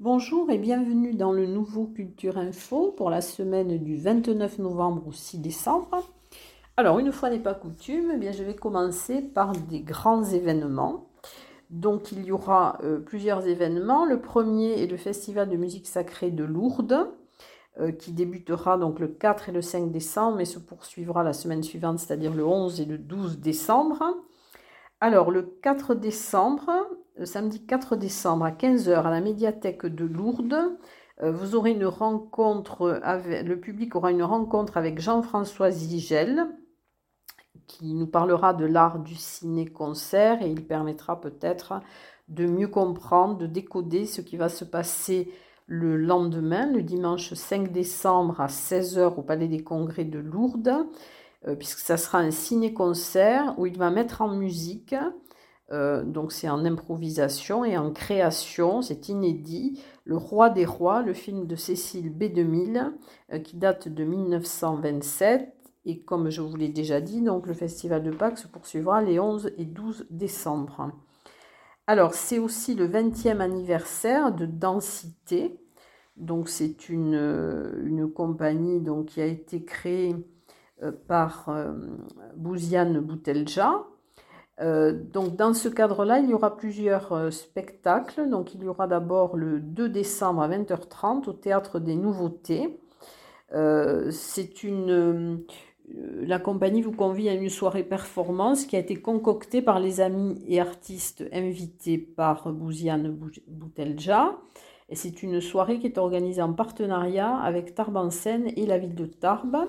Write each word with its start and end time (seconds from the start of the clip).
Bonjour 0.00 0.50
et 0.50 0.58
bienvenue 0.58 1.14
dans 1.14 1.32
le 1.32 1.46
nouveau 1.46 1.84
Culture 1.86 2.38
Info 2.38 2.94
pour 2.96 3.10
la 3.10 3.20
semaine 3.20 3.78
du 3.78 3.96
29 3.96 4.58
novembre 4.58 5.08
au 5.08 5.12
6 5.12 5.38
décembre. 5.38 6.02
Alors, 6.76 6.98
une 6.98 7.12
fois 7.12 7.30
n'est 7.30 7.40
pas 7.40 7.54
coutume, 7.54 8.12
eh 8.22 8.32
je 8.32 8.42
vais 8.42 8.54
commencer 8.54 9.20
par 9.20 9.52
des 9.52 9.80
grands 9.80 10.24
événements. 10.24 11.10
Donc, 11.70 12.12
il 12.12 12.24
y 12.24 12.32
aura 12.32 12.78
euh, 12.82 12.98
plusieurs 12.98 13.46
événements. 13.46 14.06
Le 14.06 14.20
premier 14.20 14.82
est 14.82 14.86
le 14.86 14.96
Festival 14.96 15.50
de 15.50 15.56
musique 15.56 15.86
sacrée 15.86 16.30
de 16.30 16.44
Lourdes, 16.44 17.10
euh, 17.80 17.92
qui 17.92 18.12
débutera 18.12 18.78
donc 18.78 18.98
le 19.00 19.08
4 19.08 19.50
et 19.50 19.52
le 19.52 19.60
5 19.62 19.90
décembre, 19.90 20.40
et 20.40 20.46
se 20.46 20.58
poursuivra 20.58 21.22
la 21.22 21.32
semaine 21.34 21.62
suivante, 21.62 21.98
c'est-à-dire 21.98 22.32
le 22.32 22.46
11 22.46 22.80
et 22.80 22.86
le 22.86 22.96
12 22.96 23.40
décembre. 23.40 24.02
Alors, 25.00 25.30
le 25.30 25.42
4 25.42 25.94
décembre, 25.94 26.70
le 27.16 27.24
samedi 27.24 27.64
4 27.64 27.94
décembre 27.94 28.44
à 28.44 28.50
15h 28.50 28.94
à 28.94 29.10
la 29.10 29.20
médiathèque 29.20 29.86
de 29.86 30.04
Lourdes, 30.04 30.76
euh, 31.22 31.30
vous 31.30 31.54
aurez 31.54 31.70
une 31.70 31.86
rencontre 31.86 33.00
le 33.24 33.54
public 33.60 33.94
aura 33.94 34.10
une 34.10 34.24
rencontre 34.24 34.76
avec 34.76 35.00
Jean-François 35.00 35.70
Zigel, 35.70 36.48
qui 37.68 37.94
nous 37.94 38.08
parlera 38.08 38.54
de 38.54 38.64
l'art 38.64 38.98
du 38.98 39.14
ciné-concert 39.14 40.42
et 40.42 40.50
il 40.50 40.66
permettra 40.66 41.20
peut-être 41.20 41.80
de 42.28 42.46
mieux 42.46 42.68
comprendre, 42.68 43.38
de 43.38 43.46
décoder 43.46 44.04
ce 44.04 44.20
qui 44.20 44.36
va 44.36 44.48
se 44.48 44.64
passer 44.64 45.32
le 45.66 45.96
lendemain, 45.96 46.66
le 46.72 46.82
dimanche 46.82 47.34
5 47.34 47.70
décembre 47.70 48.40
à 48.40 48.46
16h 48.48 49.14
au 49.16 49.22
Palais 49.22 49.48
des 49.48 49.62
Congrès 49.62 50.04
de 50.04 50.18
Lourdes, 50.18 50.68
euh, 50.68 50.84
puisque 51.58 51.78
ça 51.78 51.96
sera 51.96 52.18
un 52.18 52.30
ciné-concert 52.30 53.54
où 53.58 53.66
il 53.66 53.78
va 53.78 53.90
mettre 53.90 54.22
en 54.22 54.28
musique 54.28 54.94
euh, 55.70 56.02
donc 56.02 56.32
c'est 56.32 56.48
en 56.48 56.64
improvisation 56.64 57.64
et 57.64 57.76
en 57.76 57.92
création, 57.92 58.82
c'est 58.82 59.08
inédit. 59.08 59.82
Le 60.04 60.16
Roi 60.16 60.50
des 60.50 60.64
Rois, 60.64 61.02
le 61.02 61.12
film 61.12 61.46
de 61.46 61.56
Cécile 61.56 62.10
B2000, 62.10 62.92
euh, 63.32 63.38
qui 63.38 63.56
date 63.56 63.88
de 63.88 64.04
1927. 64.04 65.54
Et 65.84 66.00
comme 66.00 66.30
je 66.30 66.40
vous 66.40 66.56
l'ai 66.56 66.68
déjà 66.68 67.00
dit, 67.00 67.22
donc 67.22 67.46
le 67.46 67.54
Festival 67.54 68.02
de 68.02 68.10
Pâques 68.10 68.38
se 68.38 68.48
poursuivra 68.48 69.02
les 69.02 69.20
11 69.20 69.52
et 69.58 69.64
12 69.64 70.06
décembre. 70.10 70.90
Alors 71.86 72.14
c'est 72.14 72.38
aussi 72.38 72.74
le 72.74 72.88
20e 72.88 73.40
anniversaire 73.40 74.32
de 74.34 74.46
Densité. 74.46 75.58
Donc 76.16 76.48
c'est 76.48 76.88
une, 76.88 77.14
euh, 77.14 77.80
une, 77.84 78.10
compagnie 78.10 78.80
donc, 78.80 79.06
qui 79.06 79.20
a 79.20 79.26
été 79.26 79.64
créée 79.64 80.16
par 81.06 81.50
Bouziane 82.36 83.00
Boutelja, 83.00 83.84
euh, 84.60 84.92
donc 84.92 85.36
dans 85.36 85.54
ce 85.54 85.68
cadre-là, 85.68 86.18
il 86.18 86.30
y 86.30 86.34
aura 86.34 86.56
plusieurs 86.56 87.12
euh, 87.12 87.30
spectacles. 87.30 88.28
Donc 88.28 88.54
il 88.54 88.62
y 88.62 88.68
aura 88.68 88.86
d'abord 88.86 89.36
le 89.36 89.60
2 89.60 89.88
décembre 89.88 90.42
à 90.42 90.48
20h30 90.48 91.28
au 91.28 91.32
Théâtre 91.32 91.78
des 91.78 91.94
Nouveautés. 91.94 92.80
Euh, 93.54 94.10
c'est 94.10 94.62
une 94.62 95.44
la 95.90 96.38
compagnie 96.38 96.82
vous 96.82 96.92
convie 96.92 97.30
à 97.30 97.32
une 97.32 97.48
soirée 97.48 97.82
performance 97.82 98.66
qui 98.66 98.76
a 98.76 98.78
été 98.78 98.96
concoctée 98.96 99.62
par 99.62 99.80
les 99.80 100.02
amis 100.02 100.44
et 100.46 100.60
artistes 100.60 101.24
invités 101.32 101.96
par 101.96 102.52
Bouziane 102.52 103.16
Boutelja. 103.46 104.36
C'est 104.92 105.22
une 105.22 105.40
soirée 105.40 105.78
qui 105.78 105.86
est 105.86 105.96
organisée 105.96 106.42
en 106.42 106.52
partenariat 106.52 107.34
avec 107.38 107.74
Tarbes 107.74 107.96
en 107.96 108.10
Seine 108.10 108.52
et 108.54 108.66
la 108.66 108.76
ville 108.76 108.94
de 108.94 109.06
Tarbes. 109.06 109.66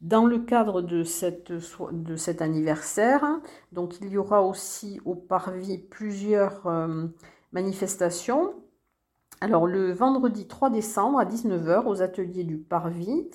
Dans 0.00 0.26
le 0.26 0.38
cadre 0.38 0.80
de, 0.80 1.02
cet 1.02 2.42
anniversaire, 2.42 3.40
donc 3.72 4.00
il 4.00 4.10
y 4.10 4.16
aura 4.16 4.42
aussi 4.42 5.00
au 5.04 5.16
Parvis 5.16 5.78
plusieurs 5.78 6.68
euh, 6.68 7.06
manifestations. 7.50 8.54
Alors 9.40 9.66
le 9.66 9.92
vendredi 9.92 10.46
3 10.46 10.70
décembre 10.70 11.18
à 11.18 11.24
19h 11.24 11.86
aux 11.86 12.00
ateliers 12.00 12.44
du 12.44 12.58
Parvis, 12.58 13.28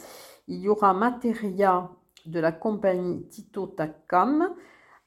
il 0.47 0.62
y 0.62 0.69
aura 0.69 0.94
Materia 0.94 1.90
de 2.25 2.40
la 2.40 2.53
compagnie 2.53 3.28
Tito 3.28 3.68
Takam. 3.68 4.53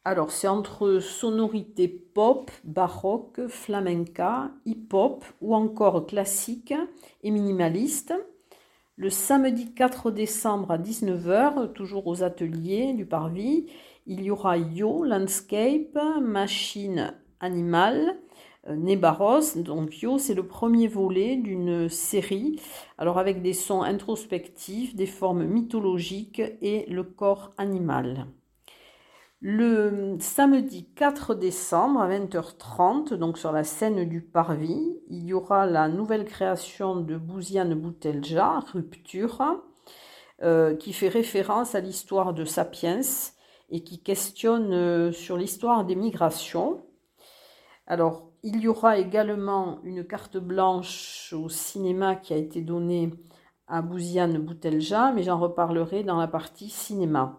Alors 0.05 0.33
c'est 0.33 0.49
entre 0.49 0.99
sonorité 1.00 1.89
pop, 1.89 2.50
baroque, 2.65 3.47
flamenca, 3.49 4.50
hip-hop 4.66 5.25
ou 5.41 5.55
encore 5.55 6.06
classique 6.06 6.75
et 7.22 7.31
minimaliste. 7.31 8.15
Le 8.99 9.11
samedi 9.11 9.75
4 9.75 10.11
décembre 10.11 10.71
à 10.71 10.79
19h, 10.79 11.75
toujours 11.75 12.07
aux 12.07 12.23
ateliers 12.23 12.95
du 12.95 13.05
Parvis, 13.05 13.67
il 14.07 14.23
y 14.23 14.31
aura 14.31 14.57
Yo 14.57 15.05
Landscape, 15.05 15.99
Machine 16.23 17.12
Animale, 17.41 18.17
euh, 18.67 18.75
Nebaros. 18.75 19.59
Donc 19.59 20.01
Yo, 20.01 20.17
c'est 20.17 20.33
le 20.33 20.47
premier 20.47 20.89
volet 20.89 21.37
d'une 21.37 21.91
série, 21.91 22.59
alors 22.97 23.19
avec 23.19 23.43
des 23.43 23.53
sons 23.53 23.83
introspectifs, 23.83 24.97
des 24.97 25.05
formes 25.05 25.45
mythologiques 25.45 26.41
et 26.63 26.87
le 26.89 27.05
corps 27.05 27.53
animal. 27.59 28.27
Le 29.49 30.17
samedi 30.19 30.89
4 30.97 31.37
décembre 31.37 32.01
à 32.01 32.09
20h30, 32.09 33.15
donc 33.15 33.39
sur 33.39 33.53
la 33.53 33.62
scène 33.62 34.05
du 34.05 34.21
Parvis, 34.21 34.99
il 35.09 35.25
y 35.25 35.33
aura 35.33 35.67
la 35.67 35.87
nouvelle 35.87 36.25
création 36.25 36.97
de 36.97 37.17
Bouziane 37.17 37.77
Boutelja, 37.77 38.59
Rupture, 38.73 39.62
euh, 40.43 40.75
qui 40.75 40.93
fait 40.93 41.07
référence 41.07 41.77
à 41.77 41.81
l'histoire 41.81 42.34
de 42.34 42.45
Sapiens 42.45 43.03
et 43.71 43.84
qui 43.84 44.03
questionne 44.03 44.73
euh, 44.73 45.12
sur 45.12 45.37
l'histoire 45.37 45.84
des 45.84 45.95
migrations. 45.95 46.84
Alors, 47.87 48.33
il 48.43 48.61
y 48.61 48.67
aura 48.67 48.99
également 48.99 49.78
une 49.84 50.05
carte 50.05 50.39
blanche 50.39 51.33
au 51.33 51.49
cinéma 51.49 52.17
qui 52.17 52.34
a 52.34 52.37
été 52.37 52.63
donnée 52.63 53.13
à 53.69 53.81
Bouziane 53.81 54.39
Boutelja, 54.39 55.13
mais 55.13 55.23
j'en 55.23 55.39
reparlerai 55.39 56.03
dans 56.03 56.19
la 56.19 56.27
partie 56.27 56.69
cinéma. 56.69 57.39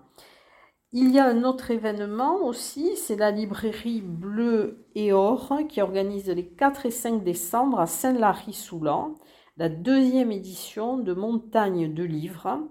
Il 1.00 1.12
y 1.12 1.20
a 1.20 1.28
un 1.28 1.44
autre 1.44 1.70
événement 1.70 2.38
aussi, 2.44 2.96
c'est 2.96 3.18
la 3.18 3.30
librairie 3.30 4.02
Bleu 4.02 4.88
et 4.96 5.14
Or 5.14 5.54
qui 5.70 5.80
organise 5.80 6.28
les 6.28 6.48
4 6.48 6.88
et 6.88 6.92
5 6.92 7.24
décembre 7.24 7.80
à 7.80 7.86
Saint-Lary-Soulan 7.86 9.14
la 9.58 9.70
deuxième 9.70 10.32
édition 10.32 10.98
de 10.98 11.14
Montagne 11.14 11.94
de 11.94 12.04
livres. 12.04 12.62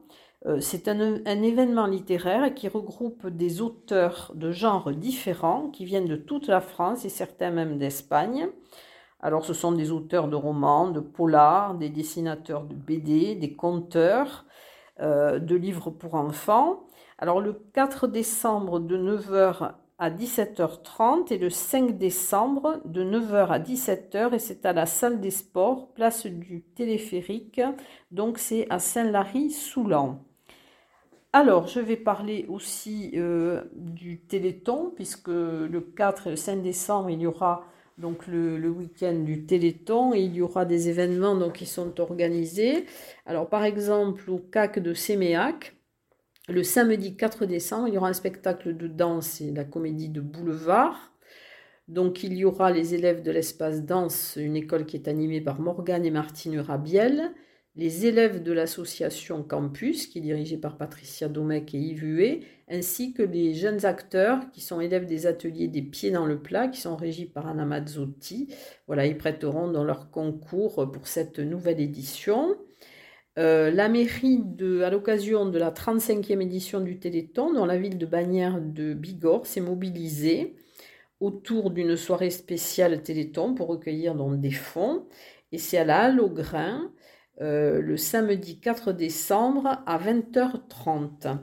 Euh, 0.45 0.59
c'est 0.59 0.89
un, 0.89 1.23
événement 1.25 1.87
littéraire 1.87 2.53
qui 2.53 2.67
regroupe 2.67 3.29
des 3.29 3.61
auteurs 3.61 4.33
de 4.35 4.51
genres 4.51 4.91
différents 4.91 5.71
qui 5.71 5.85
viennent 5.85 6.09
de 6.09 6.17
toute 6.17 6.49
la 6.49 6.61
France 6.61 7.05
et 7.05 7.11
certains 7.11 7.53
même 7.53 7.79
d'Espagne. 7.79 8.49
Alors 9.21 9.45
ce 9.45 9.55
sont 9.55 9.71
des 9.71 9.93
auteurs 9.93 10.27
de 10.27 10.35
romans, 10.35 10.91
de 10.91 10.99
polars, 10.99 11.77
des 11.77 11.91
dessinateurs 11.91 12.65
de 12.65 12.75
BD, 12.75 13.37
des 13.37 13.55
conteurs, 13.55 14.47
euh, 15.01 15.39
de 15.39 15.55
livres 15.55 15.91
pour 15.91 16.15
enfants. 16.15 16.85
Alors 17.19 17.41
le 17.41 17.53
4 17.73 18.07
décembre 18.07 18.81
de 18.81 18.97
9h 18.97 19.73
à 19.99 20.11
17h30 20.11 21.33
et 21.33 21.39
le 21.39 21.51
5 21.51 21.97
décembre 21.97 22.81
de 22.85 23.03
9h 23.03 23.49
à 23.49 23.59
17h 23.59 24.35
et 24.35 24.39
c'est 24.39 24.67
à 24.67 24.73
la 24.73 24.87
salle 24.87 25.21
des 25.21 25.31
sports, 25.31 25.89
place 25.95 26.27
du 26.27 26.63
téléphérique, 26.63 27.61
donc 28.11 28.39
c'est 28.39 28.67
à 28.71 28.79
Saint-Lary-Soulan. 28.79 30.21
Alors, 31.33 31.67
je 31.67 31.81
vais 31.81 31.97
parler 31.97 32.47
aussi 32.49 33.13
euh, 33.15 33.65
du 33.75 34.21
Téléthon, 34.21 34.91
puisque 34.95 35.29
le 35.29 35.81
4 35.81 36.29
et 36.29 36.31
le 36.31 36.37
5 36.37 36.63
décembre, 36.63 37.11
il 37.11 37.21
y 37.21 37.27
aura 37.27 37.67
donc 37.99 38.27
le, 38.27 38.69
week-end 38.69 39.15
du 39.15 39.47
Téléthon 39.47 40.13
il 40.13 40.35
y 40.35 40.43
aura 40.43 40.65
des 40.65 40.89
événements 40.89 41.35
donc, 41.35 41.55
qui 41.55 41.67
sont 41.67 42.01
organisés. 42.01 42.87
Alors, 43.25 43.49
par 43.49 43.65
exemple, 43.65 44.31
au 44.31 44.39
CAC 44.39 44.79
de 44.79 44.93
Séméac, 44.95 45.77
le 46.49 46.63
samedi 46.63 47.17
4 47.17 47.47
décembre, 47.47 47.89
il 47.89 47.95
y 47.95 47.99
aura 47.99 48.09
un 48.09 48.13
spectacle 48.13 48.77
de 48.77 48.87
danse 48.87 49.41
et 49.41 49.51
la 49.51 49.65
comédie 49.65 50.09
de 50.09 50.21
boulevard. 50.21 51.13
Donc 51.89 52.25
il 52.25 52.35
y 52.35 52.45
aura 52.45 52.71
les 52.71 52.95
élèves 52.95 53.23
de 53.23 53.31
l'espace 53.31 53.85
danse, 53.85 54.37
une 54.37 54.57
école 54.57 54.87
qui 54.87 54.97
est 54.97 55.09
animée 55.09 55.41
par 55.41 55.61
Morgane 55.61 56.05
et 56.05 56.11
Martine 56.11 56.59
Rabiel, 56.59 57.33
les 57.77 58.07
élèves 58.07 58.43
de 58.43 58.53
l'association 58.53 59.43
Campus, 59.43 60.07
qui 60.07 60.19
est 60.19 60.23
dirigée 60.23 60.57
par 60.57 60.79
Patricia 60.79 61.29
Domecq 61.29 61.75
et 61.75 61.79
Yves 61.79 62.41
ainsi 62.69 63.13
que 63.13 63.23
les 63.23 63.55
jeunes 63.55 63.85
acteurs 63.85 64.51
qui 64.51 64.61
sont 64.61 64.81
élèves 64.81 65.07
des 65.07 65.27
ateliers 65.27 65.69
des 65.69 65.83
pieds 65.83 66.11
dans 66.11 66.27
le 66.27 66.41
plat, 66.41 66.69
qui 66.69 66.81
sont 66.81 66.97
régis 66.97 67.27
par 67.27 67.47
Anna 67.47 67.65
Mazzotti. 67.65 68.49
Voilà, 68.87 69.07
ils 69.07 69.19
prêteront 69.19 69.71
dans 69.71 69.85
leur 69.85 70.11
concours 70.11 70.91
pour 70.91 71.07
cette 71.07 71.39
nouvelle 71.39 71.81
édition. 71.81 72.57
Euh, 73.39 73.71
la 73.71 73.91
mairie, 73.91 74.43
à 74.83 74.91
l'occasion 74.91 75.47
de 75.47 75.59
la 75.59 75.71
35e 75.71 76.41
édition 76.41 76.81
du 76.81 76.99
Téléthon, 76.99 77.53
dans 77.53 77.67
la 77.67 77.77
ville 77.77 77.99
de 77.99 78.07
Bagnères 78.07 78.61
de 78.61 78.95
Bigorre, 78.95 79.47
s'est 79.47 79.61
mobilisée 79.61 80.57
autour 81.21 81.71
d'une 81.71 81.97
soirée 81.97 82.31
spéciale 82.31 83.03
Téléthon 83.03 83.55
pour 83.55 83.69
recueillir 83.69 84.15
des 84.15 84.51
fonds. 84.51 85.07
Et 85.53 85.59
c'est 85.59 85.79
à 85.79 85.85
la 85.85 86.05
Halle 86.05 86.21
au 86.21 86.31
Grain, 86.31 86.91
euh, 87.41 87.81
le 87.83 87.97
samedi 87.97 88.59
4 88.59 88.93
décembre 88.93 89.83
à 89.87 89.99
20h30. 89.99 91.37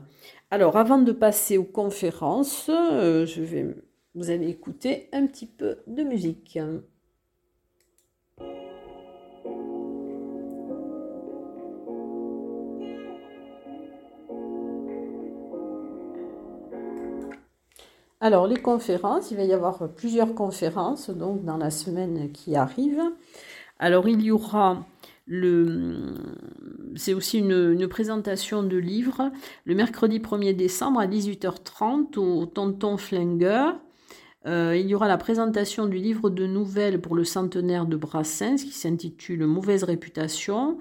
Alors, 0.50 0.76
avant 0.76 0.98
de 0.98 1.12
passer 1.12 1.56
aux 1.56 1.64
conférences, 1.64 2.68
euh, 2.68 3.26
je 3.26 3.42
vais 3.42 3.76
vous 4.14 4.30
allez 4.30 4.48
écouter 4.48 5.08
un 5.12 5.26
petit 5.26 5.46
peu 5.46 5.78
de 5.86 6.02
musique. 6.02 6.58
Alors, 18.20 18.46
les 18.46 18.56
conférences, 18.56 19.30
il 19.30 19.36
va 19.36 19.44
y 19.44 19.52
avoir 19.52 19.88
plusieurs 19.94 20.34
conférences 20.34 21.10
donc 21.10 21.44
dans 21.44 21.58
la 21.58 21.70
semaine 21.70 22.32
qui 22.32 22.56
arrive. 22.56 23.02
Alors, 23.78 24.08
il 24.08 24.22
y 24.22 24.30
aura 24.30 24.86
c'est 25.26 27.14
aussi 27.14 27.38
une, 27.38 27.88
présentation 27.88 28.62
de 28.62 28.76
livres 28.76 29.30
le 29.64 29.74
mercredi 29.74 30.18
1er 30.18 30.54
décembre 30.54 31.00
à 31.00 31.06
18h30 31.06 32.18
au 32.18 32.46
Tonton 32.46 32.96
Flinger. 32.96 33.70
Euh, 34.46 34.76
il 34.76 34.86
y 34.86 34.94
aura 34.94 35.08
la 35.08 35.16
présentation 35.16 35.86
du 35.86 35.96
livre 35.96 36.28
de 36.28 36.46
nouvelles 36.46 37.00
pour 37.00 37.14
le 37.14 37.24
centenaire 37.24 37.86
de 37.86 37.96
Brassens 37.96 38.56
qui 38.56 38.72
s'intitule 38.72 39.46
Mauvaise 39.46 39.84
réputation 39.84 40.76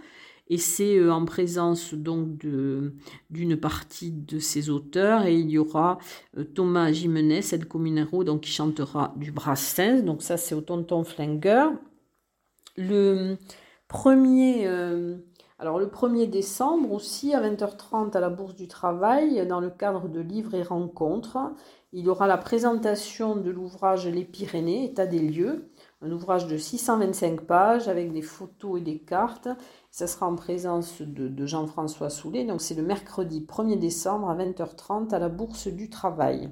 et 0.50 0.58
c'est 0.58 0.98
euh, 0.98 1.14
en 1.14 1.24
présence 1.24 1.94
donc 1.94 2.38
d'une 2.38 3.58
partie 3.58 4.12
de 4.12 4.40
ses 4.40 4.70
auteurs 4.70 5.26
et 5.26 5.36
il 5.36 5.50
y 5.50 5.58
aura 5.58 5.98
euh, 6.38 6.44
Thomas 6.44 6.92
Jimenez, 6.92 7.42
Ed 7.54 7.66
Cominero, 7.66 8.26
donc 8.26 8.42
qui 8.42 8.52
chantera 8.52 9.14
du 9.16 9.32
Brassens, 9.32 10.02
donc 10.04 10.22
ça 10.22 10.36
c'est 10.36 10.56
au 10.56 10.62
Tonton 10.62 11.06
Flinger. 11.06 11.70
Le 12.76 13.38
euh, 14.66 15.18
le 15.62 15.86
1er 15.86 16.30
décembre 16.30 16.92
aussi 16.92 17.34
à 17.34 17.42
20h30 17.42 18.16
à 18.16 18.20
la 18.20 18.30
Bourse 18.30 18.56
du 18.56 18.68
Travail, 18.68 19.46
dans 19.48 19.60
le 19.60 19.70
cadre 19.70 20.08
de 20.08 20.20
livres 20.20 20.56
et 20.56 20.64
rencontres, 20.64 21.38
il 21.92 22.06
y 22.06 22.10
aura 22.10 22.26
la 22.26 22.38
présentation 22.38 23.36
de 23.36 23.52
l'ouvrage 23.52 24.08
Les 24.08 24.26
Pyrénées, 24.26 24.86
état 24.86 25.06
des 25.06 25.20
lieux, 25.20 25.70
un 26.02 26.12
ouvrage 26.12 26.48
de 26.48 26.58
625 26.58 27.42
pages 27.42 27.88
avec 27.88 28.12
des 28.12 28.24
photos 28.24 28.80
et 28.80 28.84
des 28.84 28.98
cartes. 28.98 29.48
Ça 29.92 30.08
sera 30.08 30.28
en 30.28 30.36
présence 30.36 31.02
de, 31.02 31.46
Jean-François 31.46 32.10
Soulet. 32.10 32.46
Donc 32.46 32.62
c'est 32.62 32.74
le 32.74 32.84
mercredi 32.84 33.46
1er 33.48 33.78
décembre 33.78 34.30
à 34.30 34.36
20h30 34.36 35.14
à 35.14 35.20
la 35.20 35.30
Bourse 35.30 35.68
du 35.68 35.90
Travail. 35.90 36.50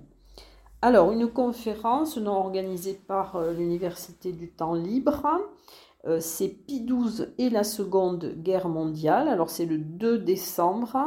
Alors, 0.84 1.12
une 1.12 1.28
conférence 1.28 2.18
non 2.18 2.32
organisée 2.32 3.00
par 3.08 3.36
euh, 3.36 3.54
l'Université 3.54 4.32
du 4.32 4.50
Temps 4.50 4.74
Libre. 4.74 5.28
Euh, 6.08 6.20
c'est 6.20 6.50
Pi 6.50 6.82
12 6.82 7.34
et 7.38 7.50
la 7.50 7.64
Seconde 7.64 8.36
Guerre 8.38 8.70
mondiale. 8.70 9.28
Alors, 9.28 9.50
c'est 9.50 9.66
le 9.66 9.78
2 9.78 10.20
décembre 10.20 10.98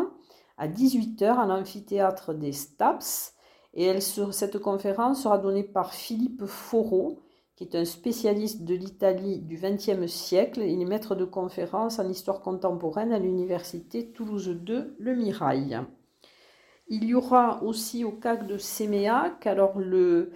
à 0.57 0.69
18h 0.69 1.39
à 1.39 1.47
l'amphithéâtre 1.47 2.35
des 2.35 2.53
Staps. 2.53 3.35
Et 3.75 4.01
cette 4.01 4.59
conférence 4.59 5.25
sera 5.25 5.39
donnée 5.39 5.65
par 5.65 5.95
Philippe 5.95 6.45
Foreau, 6.47 7.19
qui 7.57 7.65
est 7.65 7.75
un 7.75 7.85
spécialiste 7.85 8.63
de 8.63 8.75
l'Italie 8.75 9.41
du 9.41 9.57
XXe 9.57 10.07
siècle. 10.07 10.61
Il 10.63 10.81
est 10.81 10.85
maître 10.85 11.17
de 11.17 11.25
conférence 11.25 11.99
en 11.99 12.09
histoire 12.09 12.41
contemporaine 12.41 13.13
à 13.13 13.19
l'université 13.19 14.13
Toulouse 14.13 14.49
2 14.49 14.95
Le 14.97 15.15
Mirail. 15.17 15.81
Il 16.87 17.05
y 17.05 17.15
aura 17.15 17.63
aussi 17.65 18.05
au 18.05 18.13
CAC 18.13 18.47
de 18.47 18.59
Séméac, 18.59 19.47
alors 19.47 19.79
le 19.79 20.31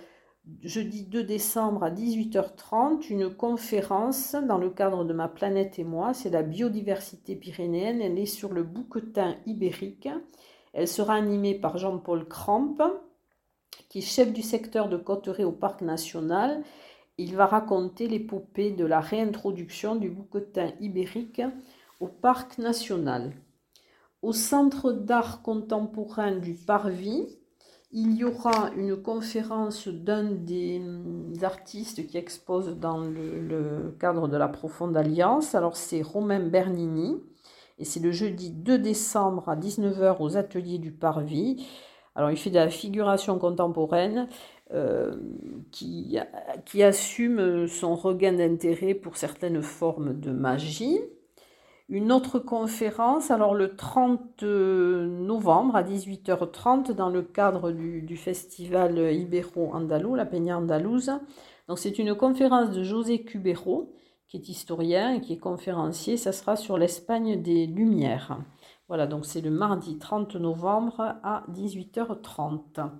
jeudi 0.63 1.05
2 1.05 1.25
décembre 1.25 1.85
à 1.85 1.91
18h30, 1.91 3.09
une 3.11 3.35
conférence 3.35 4.35
dans 4.35 4.59
le 4.59 4.71
cadre 4.71 5.05
de 5.05 5.13
Ma 5.13 5.29
planète 5.29 5.79
et 5.79 5.85
moi. 5.85 6.15
C'est 6.15 6.31
la 6.31 6.43
biodiversité 6.43 7.37
pyrénéenne. 7.37 8.01
Elle 8.01 8.19
est 8.19 8.27
sur 8.27 8.53
le 8.53 8.63
bouquetin 8.63 9.37
ibérique. 9.47 10.09
Elle 10.73 10.89
sera 10.89 11.15
animée 11.15 11.55
par 11.55 11.79
Jean-Paul 11.79 12.27
Cramp, 12.29 12.77
qui 13.89 13.99
est 13.99 14.03
chef 14.03 14.33
du 14.33 14.43
secteur 14.43 14.89
de 14.89 14.97
Cotteret 14.97 15.45
au 15.45 15.53
Parc 15.53 15.83
national 15.83 16.63
il 17.19 17.35
va 17.35 17.47
raconter 17.47 18.07
l'épopée 18.07 18.71
de 18.71 18.85
la 18.85 19.01
réintroduction 19.01 19.97
du 19.97 20.09
bouquetin 20.09 20.71
ibérique 20.81 21.43
au 21.99 22.07
parc 22.07 22.59
national. 22.59 23.33
Au 24.23 24.33
centre 24.33 24.93
d'art 24.93 25.43
contemporain 25.43 26.37
du 26.37 26.55
Parvis, 26.55 27.38
il 27.91 28.17
y 28.17 28.25
aura 28.25 28.71
une 28.77 28.97
conférence 28.97 29.89
d'un 29.89 30.25
des 30.25 30.83
artistes 31.43 32.07
qui 32.07 32.19
expose 32.19 32.79
dans 32.79 32.99
le, 32.99 33.97
cadre 33.99 34.29
de 34.29 34.37
la 34.37 34.49
Profonde 34.49 34.97
Alliance. 34.97 35.55
Alors 35.55 35.77
c'est 35.77 36.03
Romain 36.03 36.41
Bernini 36.41 37.17
et 37.79 37.85
c'est 37.85 38.01
le 38.01 38.13
jeudi 38.13 38.51
2 38.51 38.79
décembre 38.79 39.49
à 39.49 39.57
19h 39.57 40.17
aux 40.21 40.37
ateliers 40.37 40.79
du 40.79 40.93
Parvis. 40.93 41.67
Alors 42.15 42.31
il 42.31 42.37
fait 42.37 42.51
de 42.51 42.57
la 42.57 42.69
figuration 42.69 43.39
contemporaine 43.39 44.29
euh, 44.75 45.17
qui, 45.71 46.19
qui, 46.67 46.83
assume 46.83 47.69
son 47.69 47.95
regain 47.95 48.35
d'intérêt 48.35 48.93
pour 48.93 49.17
certaines 49.17 49.63
formes 49.63 50.19
de 50.21 50.31
magie. 50.31 51.01
Une 51.91 52.13
autre 52.13 52.39
conférence, 52.39 53.31
alors 53.31 53.55
le 53.55 53.75
30 53.75 54.43
novembre 54.43 55.75
à 55.75 55.83
18h30 55.83 56.93
dans 56.93 57.09
le 57.09 57.23
cadre 57.23 57.73
du, 57.73 58.17
festival 58.19 58.99
Ibero-Andalou, 58.99 60.15
la 60.15 60.27
Peña 60.27 60.59
Andalouse. 60.59 61.13
Donc 61.67 61.79
c'est 61.79 61.99
une 61.99 62.15
conférence 62.15 62.73
de 62.73 62.83
José 62.83 63.23
Cubero, 63.23 63.95
qui 64.27 64.37
est 64.37 64.51
historien 64.51 65.15
et 65.15 65.23
qui 65.23 65.33
est 65.33 65.39
conférencier. 65.39 66.19
Ça 66.19 66.33
sera 66.33 66.57
sur 66.57 66.77
l'Espagne 66.77 67.41
des 67.41 67.67
Lumières. 67.67 68.39
Voilà, 68.89 69.07
donc 69.07 69.25
c'est 69.25 69.41
le 69.41 69.51
mardi 69.51 69.99
30 69.99 70.37
novembre 70.37 71.17
à 71.23 71.45
18h30. 71.51 72.91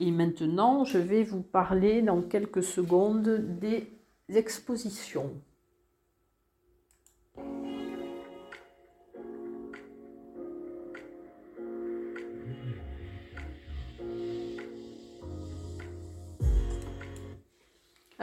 Et 0.00 0.10
maintenant, 0.10 0.84
je 0.84 0.96
vais 0.96 1.24
vous 1.24 1.42
parler 1.42 2.00
dans 2.00 2.22
quelques 2.22 2.62
secondes 2.62 3.58
des 3.60 3.98
expositions. 4.30 5.30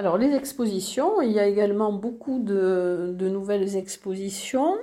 Alors 0.02 0.18
les 0.18 0.34
expositions, 0.34 1.22
il 1.22 1.32
y 1.32 1.38
a 1.38 1.48
également 1.48 1.94
beaucoup 1.94 2.40
de, 2.40 3.16
nouvelles 3.20 3.76
expositions. 3.76 4.80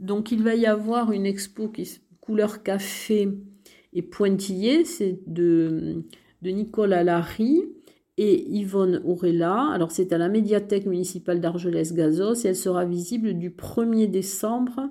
Donc 0.00 0.32
il 0.32 0.42
va 0.42 0.56
y 0.56 0.66
avoir 0.66 1.12
une 1.12 1.26
expo 1.26 1.68
qui 1.68 1.88
couleur 2.20 2.64
café 2.64 3.28
et 3.92 4.02
Pointillé, 4.02 4.84
c'est 4.84 5.20
de, 5.28 6.02
de 6.42 6.50
Nicolas 6.50 7.24
et 8.18 8.50
Yvonne 8.50 9.00
Aurella. 9.04 9.68
Alors 9.72 9.92
c'est 9.92 10.12
à 10.12 10.18
la 10.18 10.28
médiathèque 10.28 10.86
municipale 10.86 11.40
d'Argelès-Gazos 11.40 12.44
et 12.44 12.48
elle 12.48 12.56
sera 12.56 12.84
visible 12.84 13.34
du 13.34 13.50
1er 13.50 14.10
décembre 14.10 14.88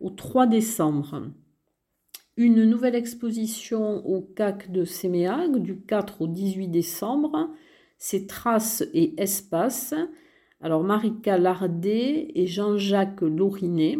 au 0.00 0.10
3 0.10 0.48
décembre. 0.48 1.22
Une 2.36 2.64
nouvelle 2.64 2.96
exposition 2.96 4.04
au 4.04 4.22
CAC 4.22 4.72
de 4.72 4.84
Séméag 4.84 5.58
du 5.58 5.82
4 5.82 6.22
au 6.22 6.26
18 6.26 6.66
décembre, 6.66 7.48
c'est 7.98 8.26
Traces 8.26 8.84
et 8.94 9.20
Espaces. 9.20 9.94
Alors 10.60 10.82
Marika 10.82 11.38
Lardet 11.38 12.32
et 12.34 12.46
Jean-Jacques 12.46 13.20
Laurinet. 13.20 13.98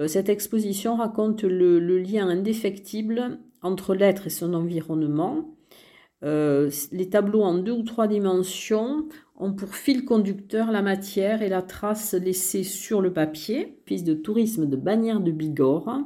Euh, 0.00 0.08
cette 0.08 0.28
exposition 0.28 0.96
raconte 0.96 1.42
le, 1.42 1.78
le 1.78 1.98
lien 1.98 2.28
indéfectible 2.28 3.38
entre 3.62 3.94
l'être 3.94 4.26
et 4.26 4.30
son 4.30 4.54
environnement. 4.54 5.54
Euh, 6.24 6.70
les 6.92 7.08
tableaux 7.08 7.42
en 7.42 7.58
deux 7.58 7.72
ou 7.72 7.82
trois 7.82 8.06
dimensions 8.06 9.08
ont 9.36 9.52
pour 9.52 9.74
fil 9.74 10.04
conducteur 10.04 10.70
la 10.70 10.82
matière 10.82 11.42
et 11.42 11.48
la 11.48 11.62
trace 11.62 12.14
laissée 12.14 12.62
sur 12.62 13.00
le 13.00 13.12
papier, 13.12 13.78
piste 13.84 14.06
de 14.06 14.14
tourisme 14.14 14.66
de 14.66 14.76
Bagnères 14.76 15.20
de 15.20 15.32
Bigorre, 15.32 16.00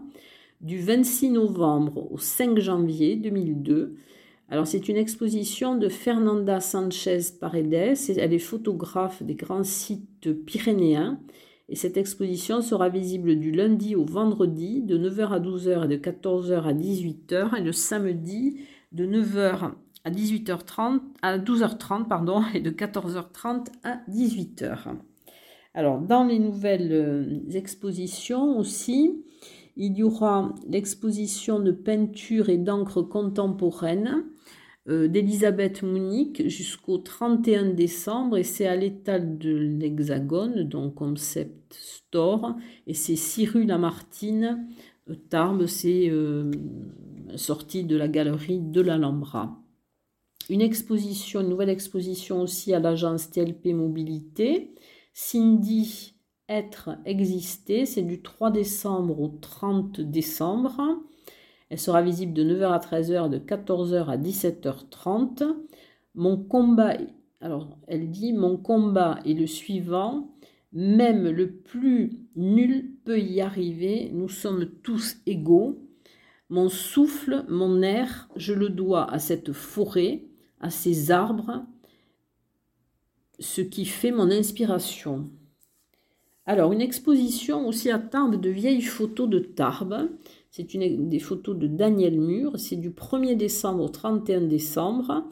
du 0.62 0.78
26 0.80 1.30
novembre 1.30 2.10
au 2.10 2.18
5 2.18 2.58
janvier 2.58 3.16
2002. 3.16 3.96
Alors 4.48 4.68
c'est 4.68 4.88
une 4.88 4.96
exposition 4.96 5.74
de 5.74 5.88
Fernanda 5.88 6.60
Sanchez 6.60 7.18
Paredes, 7.40 7.96
elle 8.16 8.32
est 8.32 8.38
photographe 8.38 9.22
des 9.24 9.34
grands 9.34 9.64
sites 9.64 10.32
pyrénéens. 10.44 11.18
Et 11.68 11.74
cette 11.74 11.96
exposition 11.96 12.62
sera 12.62 12.88
visible 12.88 13.40
du 13.40 13.50
lundi 13.50 13.96
au 13.96 14.04
vendredi 14.04 14.82
de 14.82 14.96
9h 14.96 15.30
à 15.30 15.40
12h 15.40 15.86
et 15.86 15.88
de 15.88 15.96
14h 15.96 16.62
à 16.62 16.72
18h 16.72 17.58
et 17.58 17.60
le 17.60 17.72
samedi 17.72 18.60
de 18.92 19.04
9h 19.04 19.72
à 20.04 20.10
18h30 20.12 21.00
à 21.22 21.38
12h30 21.38 22.06
pardon 22.06 22.44
et 22.54 22.60
de 22.60 22.70
14h30 22.70 23.66
à 23.82 23.98
18h. 24.08 24.94
Alors 25.74 25.98
dans 25.98 26.22
les 26.22 26.38
nouvelles 26.38 26.92
euh, 26.92 27.50
expositions 27.52 28.56
aussi, 28.56 29.24
il 29.76 29.98
y 29.98 30.04
aura 30.04 30.54
l'exposition 30.68 31.58
de 31.58 31.72
peinture 31.72 32.48
et 32.48 32.58
d'encre 32.58 33.02
contemporaine 33.02 34.24
euh, 34.88 35.08
d'Elisabeth 35.08 35.82
Munich 35.82 36.48
jusqu'au 36.48 36.98
31 36.98 37.70
décembre 37.70 38.36
et 38.36 38.44
c'est 38.44 38.66
à 38.66 38.76
l'étal 38.76 39.36
de 39.38 39.50
l'Hexagone, 39.50 40.62
donc 40.62 40.94
Concept 40.94 41.74
Store, 41.74 42.56
et 42.86 42.94
c'est 42.94 43.16
6 43.16 43.46
rue 43.46 43.64
Lamartine, 43.64 44.68
euh, 45.10 45.14
Tarbes, 45.28 45.66
c'est 45.66 46.08
euh, 46.08 46.50
sorti 47.34 47.84
de 47.84 47.96
la 47.96 48.08
galerie 48.08 48.60
de 48.60 48.80
l'Alhambra. 48.80 49.60
une 50.48 50.62
exposition, 50.62 51.40
une 51.40 51.48
nouvelle 51.48 51.70
exposition 51.70 52.40
aussi 52.40 52.72
à 52.72 52.78
l'agence 52.78 53.30
TLP 53.30 53.74
Mobilité. 53.74 54.74
Cindy 55.12 56.16
être, 56.48 56.90
exister. 57.04 57.86
C'est 57.86 58.02
du 58.02 58.22
3 58.22 58.50
décembre 58.50 59.20
au 59.20 59.28
30 59.28 60.00
décembre. 60.00 60.80
Elle 61.68 61.78
sera 61.78 62.02
visible 62.02 62.32
de 62.32 62.44
9h 62.44 62.72
à 62.72 62.78
13h, 62.78 63.28
de 63.28 63.38
14h 63.38 64.06
à 64.06 64.16
17h30. 64.16 65.54
Mon 66.14 66.36
combat, 66.36 66.96
alors 67.40 67.76
elle 67.86 68.10
dit, 68.10 68.32
mon 68.32 68.56
combat 68.56 69.18
est 69.24 69.34
le 69.34 69.46
suivant. 69.46 70.30
Même 70.72 71.28
le 71.28 71.52
plus 71.52 72.20
nul 72.36 72.92
peut 73.04 73.20
y 73.20 73.40
arriver. 73.40 74.10
Nous 74.12 74.28
sommes 74.28 74.66
tous 74.82 75.16
égaux. 75.26 75.78
Mon 76.48 76.68
souffle, 76.68 77.44
mon 77.48 77.82
air, 77.82 78.28
je 78.36 78.52
le 78.52 78.68
dois 78.68 79.10
à 79.10 79.18
cette 79.18 79.52
forêt, 79.52 80.24
à 80.60 80.70
ces 80.70 81.10
arbres, 81.10 81.64
ce 83.40 83.60
qui 83.60 83.84
fait 83.84 84.12
mon 84.12 84.30
inspiration. 84.30 85.28
Alors, 86.44 86.72
une 86.72 86.80
exposition 86.80 87.66
aussi 87.66 87.90
à 87.90 87.98
Tarbes 87.98 88.40
de 88.40 88.50
vieilles 88.50 88.82
photos 88.82 89.28
de 89.28 89.40
Tarbes. 89.40 90.08
C'est 90.56 90.72
une 90.72 91.10
des 91.10 91.18
photos 91.18 91.54
de 91.54 91.66
Daniel 91.66 92.18
Mur. 92.18 92.58
C'est 92.58 92.76
du 92.76 92.88
1er 92.88 93.36
décembre 93.36 93.84
au 93.84 93.88
31 93.90 94.40
décembre. 94.40 95.28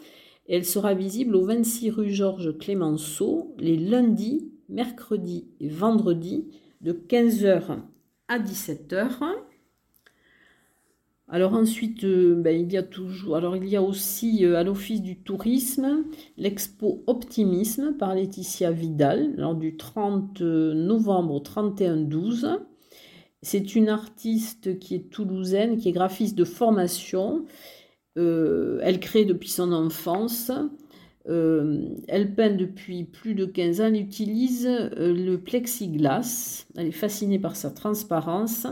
elle 0.51 0.67
sera 0.67 0.93
visible 0.93 1.35
au 1.35 1.47
26 1.47 1.89
rue 1.93 2.11
Georges 2.11 2.59
Clémenceau 2.59 3.55
les 3.59 3.79
lundis, 3.79 4.53
mercredis 4.69 5.49
et 5.61 5.71
vendredis 5.71 6.51
de 6.83 6.93
15h 6.93 7.79
à 8.29 8.39
17h. 8.39 9.23
Alors 11.29 11.55
ensuite, 11.55 12.05
euh, 12.05 12.35
ben, 12.35 12.55
il 12.55 12.71
y 12.71 12.77
a 12.77 12.83
toujours, 12.83 13.37
alors 13.37 13.57
il 13.57 13.67
y 13.67 13.77
a 13.77 13.83
aussi 13.83 14.45
euh, 14.45 14.59
à 14.59 14.63
l'Office 14.63 15.01
du 15.01 15.17
tourisme 15.17 16.05
l'expo 16.37 17.03
Optimisme 17.07 17.95
par 17.95 18.15
Laetitia 18.15 18.73
Vidal, 18.73 19.35
lors 19.39 19.55
du 19.55 19.79
30 19.79 20.43
euh, 20.43 20.75
novembre 20.75 21.33
au 21.33 21.41
31 21.41 21.97
12. 21.97 22.59
C'est 23.45 23.77
une 23.77 23.91
artiste 23.91 24.79
qui 24.79 24.95
est 24.95 25.11
toulousaine, 25.11 25.77
qui 25.77 25.91
est 25.91 25.93
graphiste 25.93 26.35
de 26.35 26.45
formation. 26.45 27.45
elle 28.17 28.99
crée 29.01 29.27
depuis 29.27 29.51
son 29.51 29.71
enfance. 29.73 30.51
elle 31.27 32.35
peint 32.35 32.55
depuis 32.55 33.05
plus 33.05 33.35
de 33.35 33.45
15 33.45 33.81
ans. 33.81 33.85
Elle 33.85 34.01
utilise 34.01 34.67
le 34.67 35.37
plexiglas. 35.37 36.67
Elle 36.77 36.89
est 36.89 36.93
fascinée 36.93 37.39
par 37.39 37.55
sa 37.55 37.71
transparence. 37.71 38.67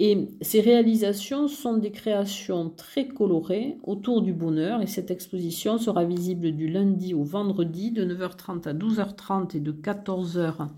Et 0.00 0.28
ces 0.42 0.60
réalisations 0.60 1.48
sont 1.48 1.78
des 1.78 1.90
créations 1.90 2.70
très 2.70 3.08
colorées 3.08 3.78
autour 3.82 4.22
du 4.22 4.32
bonheur 4.32 4.80
et 4.80 4.86
cette 4.86 5.10
exposition 5.10 5.78
sera 5.78 6.04
visible 6.04 6.52
du 6.52 6.68
lundi 6.68 7.14
au 7.14 7.24
vendredi 7.24 7.90
de 7.90 8.04
9h30 8.04 8.68
à 8.68 8.74
12h30 8.74 9.56
et 9.56 9.60
de 9.60 9.72
14h 9.72 10.68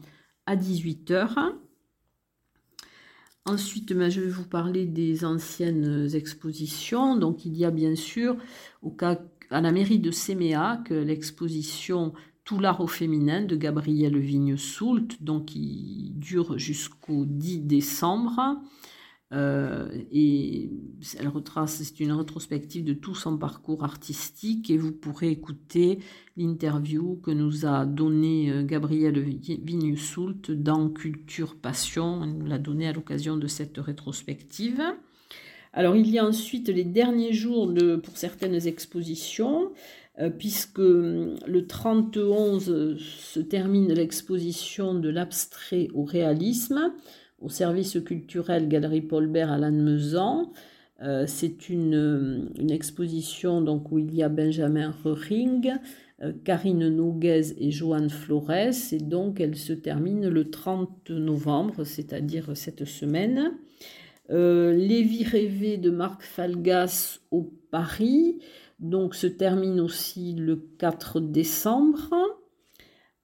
à 0.46 0.56
18h. 0.56 1.52
Ensuite, 3.50 3.92
ben, 3.95 4.09
je 4.09 4.21
vais 4.21 4.30
vous 4.30 4.45
parler 4.45 4.87
des 4.87 5.25
anciennes 5.25 6.09
expositions. 6.14 7.16
Donc, 7.16 7.45
il 7.45 7.57
y 7.57 7.64
a 7.64 7.73
bien 7.73 7.97
sûr 7.97 8.37
à 9.50 9.61
la 9.61 9.73
mairie 9.73 9.99
de 9.99 10.12
Séméac 10.12 10.90
l'exposition 10.90 12.12
Tout 12.45 12.61
l'art 12.61 12.80
au 12.80 12.87
féminin 12.87 13.42
de 13.42 13.57
Gabrielle 13.57 14.16
Vigne-Soult, 14.16 15.21
donc 15.21 15.47
qui 15.47 16.12
dure 16.14 16.59
jusqu'au 16.59 17.25
10 17.26 17.62
décembre. 17.62 18.61
Euh, 19.32 19.88
et 20.10 20.70
elle 21.18 21.28
retrace, 21.28 21.82
c'est 21.84 22.00
une 22.00 22.10
rétrospective 22.10 22.84
de 22.84 22.94
tout 22.94 23.14
son 23.14 23.38
parcours 23.38 23.84
artistique 23.84 24.70
et 24.70 24.76
vous 24.76 24.90
pourrez 24.90 25.30
écouter 25.30 26.00
l'interview 26.37 27.20
que 27.22 27.30
nous 27.30 27.64
a 27.64 27.87
donné 27.87 28.50
euh, 28.50 28.64
Gabrielle 28.64 29.22
Vignesoult 29.22 30.50
dans 30.50 30.88
Culture 30.88 31.54
Passion. 31.54 32.25
Elle 32.25 32.38
nous 32.38 32.46
l'a 32.46 32.58
donné 32.58 32.88
à 32.88 32.92
l'occasion 32.92 33.37
de 33.37 33.46
cette 33.46 33.78
rétrospective. 33.78 34.82
Alors 35.72 35.94
il 35.94 36.10
y 36.10 36.18
a 36.18 36.26
ensuite 36.26 36.68
les 36.68 36.82
derniers 36.82 37.32
jours 37.32 37.72
pour 38.02 38.16
certaines 38.16 38.66
expositions, 38.66 39.70
euh, 40.18 40.28
puisque 40.28 40.80
hum, 40.80 41.37
le 41.46 41.66
31 41.68 42.58
se 42.58 43.38
termine 43.38 43.92
l'exposition 43.92 44.94
de 44.94 45.08
l'abstrait 45.08 45.87
au 45.94 46.02
réalisme 46.02 46.92
au 47.40 47.49
service 47.49 47.99
culturel 48.04 48.68
Galerie 48.68 49.02
Paulbert 49.02 49.50
à 49.50 49.59
Lannemezan. 49.59 50.52
Euh, 51.02 51.25
c'est 51.26 51.70
une, 51.70 52.50
exposition 52.70 53.62
donc, 53.62 53.90
où 53.90 53.99
il 53.99 54.14
y 54.14 54.23
a 54.23 54.28
Benjamin 54.28 54.94
Rering, 55.02 55.73
euh, 56.23 56.32
Karine 56.44 56.88
Noguez 56.88 57.54
et 57.59 57.70
Joanne 57.70 58.11
Flores. 58.11 58.92
Et 58.92 58.99
donc, 58.99 59.40
elle 59.40 59.56
se 59.56 59.73
termine 59.73 60.28
le 60.28 60.50
30 60.50 61.11
novembre, 61.11 61.85
c'est-à-dire 61.85 62.50
cette 62.54 62.85
semaine. 62.85 63.52
Euh, 64.30 64.73
Lévi 64.75 65.25
rêvé 65.25 65.78
de 65.78 65.90
Marc 65.90 66.23
Falgas 66.23 67.20
au 67.30 67.50
Paris, 67.70 68.38
donc 68.78 69.14
se 69.14 69.26
termine 69.26 69.80
aussi 69.80 70.35
le 70.35 70.56
4 70.78 71.20
décembre 71.20 72.29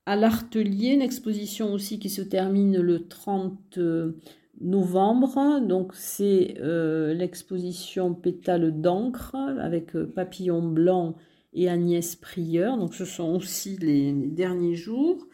à 0.07 0.15
l'Artelier, 0.15 0.91
une 0.91 1.03
exposition 1.03 1.73
aussi 1.73 1.99
qui 1.99 2.09
se 2.11 2.23
termine 2.23 2.81
le 2.81 3.09
30 3.09 3.79
euh, 3.79 4.13
novembre. 4.61 5.61
Donc 5.61 5.93
c'est 5.95 6.55
euh, 6.61 7.13
l'exposition 7.13 8.15
Pétale 8.15 8.81
d'encre 8.81 9.35
avec 9.35 9.97
euh, 9.97 10.07
Papillon 10.07 10.63
blanc 10.63 11.17
et 11.53 11.69
Agnès 11.69 12.15
Prieur. 12.15 12.79
Donc 12.79 12.95
ce 12.95 13.05
sont 13.05 13.35
aussi 13.35 13.77
les, 13.79 14.13
derniers 14.13 14.77
jours. 14.77 15.27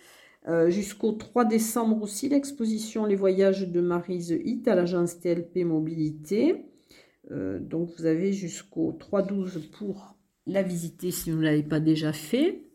Jusqu'au 0.67 1.13
3 1.13 1.45
décembre 1.45 2.03
aussi, 2.03 2.29
l'exposition 2.29 3.07
Les 3.07 3.15
voyages 3.15 3.69
de 3.69 3.81
Marise 3.81 4.37
Hit 4.45 4.67
à 4.67 4.75
l'agence 4.75 5.21
TLP 5.21 5.59
Mobilité. 5.59 6.67
donc 7.31 7.91
vous 7.97 8.07
avez 8.07 8.33
jusqu'au 8.33 8.91
3-12 8.91 9.71
pour 9.71 10.17
la 10.49 10.65
visiter 10.65 11.13
si 11.13 11.31
vous 11.31 11.39
ne 11.39 11.45
l'avez 11.45 11.63
pas 11.63 11.79
déjà 11.79 12.13
fait. 12.13 12.72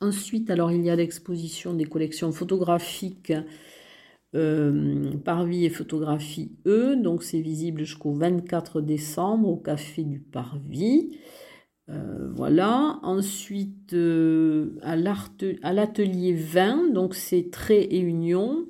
Ensuite, 0.00 0.50
alors 0.50 0.72
il 0.72 0.82
y 0.82 0.90
a 0.90 0.96
l'exposition 0.96 1.74
des 1.74 1.84
collections 1.84 2.32
photographiques 2.32 3.32
euh, 4.34 5.12
Parvis 5.24 5.64
et 5.64 5.70
Photographie 5.70 6.52
E. 6.66 6.96
Donc 6.96 7.22
c'est 7.22 7.40
visible 7.40 7.84
jusqu'au 7.84 8.12
24 8.12 8.80
décembre 8.80 9.48
au 9.48 9.56
Café 9.56 10.02
du 10.02 10.18
Parvis. 10.18 11.18
Euh, 11.88 12.30
voilà. 12.34 12.98
Ensuite, 13.02 13.92
euh, 13.92 14.76
à 14.82 14.96
l'atelier 14.96 16.32
20, 16.34 16.92
donc 16.92 17.14
c'est 17.14 17.50
Traits 17.50 17.86
et 17.90 18.00
Union, 18.00 18.66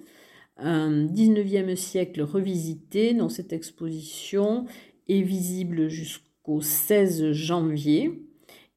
un 0.58 1.06
19e 1.06 1.76
siècle 1.76 2.22
revisité. 2.22 3.14
Donc 3.14 3.32
cette 3.32 3.52
exposition 3.52 4.66
est 5.08 5.22
visible 5.22 5.88
jusqu'au 5.88 6.60
16 6.60 7.32
janvier. 7.32 8.23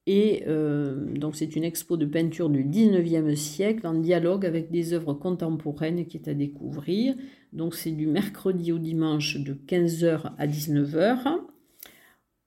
Et 0.09 0.43
euh, 0.47 0.95
donc 1.17 1.35
c'est 1.35 1.57
une 1.57 1.65
expo 1.65 1.97
de 1.97 2.05
peinture 2.05 2.49
du 2.49 2.63
19e 2.63 3.35
siècle 3.35 3.85
en 3.85 3.93
dialogue 3.93 4.45
avec 4.45 4.71
des 4.71 4.93
œuvres 4.93 5.13
contemporaines 5.13 6.05
qui 6.05 6.15
est 6.15 6.29
à 6.29 6.33
découvrir. 6.33 7.13
Donc 7.51 7.75
c'est 7.75 7.91
du 7.91 8.07
mercredi 8.07 8.71
au 8.71 8.79
dimanche 8.79 9.37
de 9.37 9.53
15h 9.53 10.31
à 10.37 10.47
19h. 10.47 11.39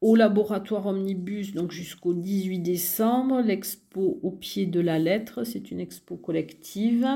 Au 0.00 0.16
laboratoire 0.16 0.86
Omnibus, 0.86 1.52
donc 1.52 1.70
jusqu'au 1.70 2.14
18 2.14 2.60
décembre, 2.60 3.42
l'expo 3.42 4.18
au 4.22 4.30
pied 4.30 4.64
de 4.64 4.80
la 4.80 4.98
lettre, 4.98 5.44
c'est 5.44 5.70
une 5.70 5.80
expo 5.80 6.16
collective. 6.16 7.06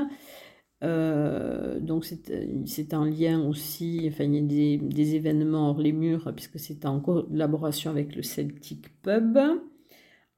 Euh, 0.83 1.79
donc 1.79 2.05
c'est 2.05 2.93
en 2.93 3.05
lien 3.05 3.43
aussi, 3.47 4.07
enfin 4.11 4.25
il 4.25 4.35
y 4.35 4.37
a 4.37 4.41
des, 4.41 4.77
des 4.77 5.15
événements 5.15 5.71
hors 5.71 5.79
les 5.79 5.93
murs 5.93 6.31
puisque 6.35 6.59
c'est 6.59 6.85
en 6.85 6.99
collaboration 6.99 7.89
avec 7.89 8.15
le 8.15 8.21
Celtic 8.21 9.01
Pub. 9.01 9.39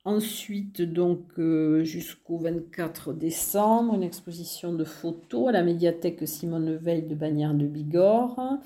Ensuite, 0.07 0.81
donc 0.81 1.37
euh, 1.37 1.83
jusqu'au 1.83 2.37
24 2.37 3.11
décembre, 3.11 3.93
une 3.93 4.03
exposition 4.03 4.71
de 4.71 4.85
photos 4.85 5.49
à 5.49 5.51
la 5.51 5.63
médiathèque 5.63 6.25
Simone 6.25 6.77
Veil 6.77 7.01
de 7.01 7.13
Bagnères 7.13 7.53
de 7.53 7.67
Bigorre, 7.67 8.57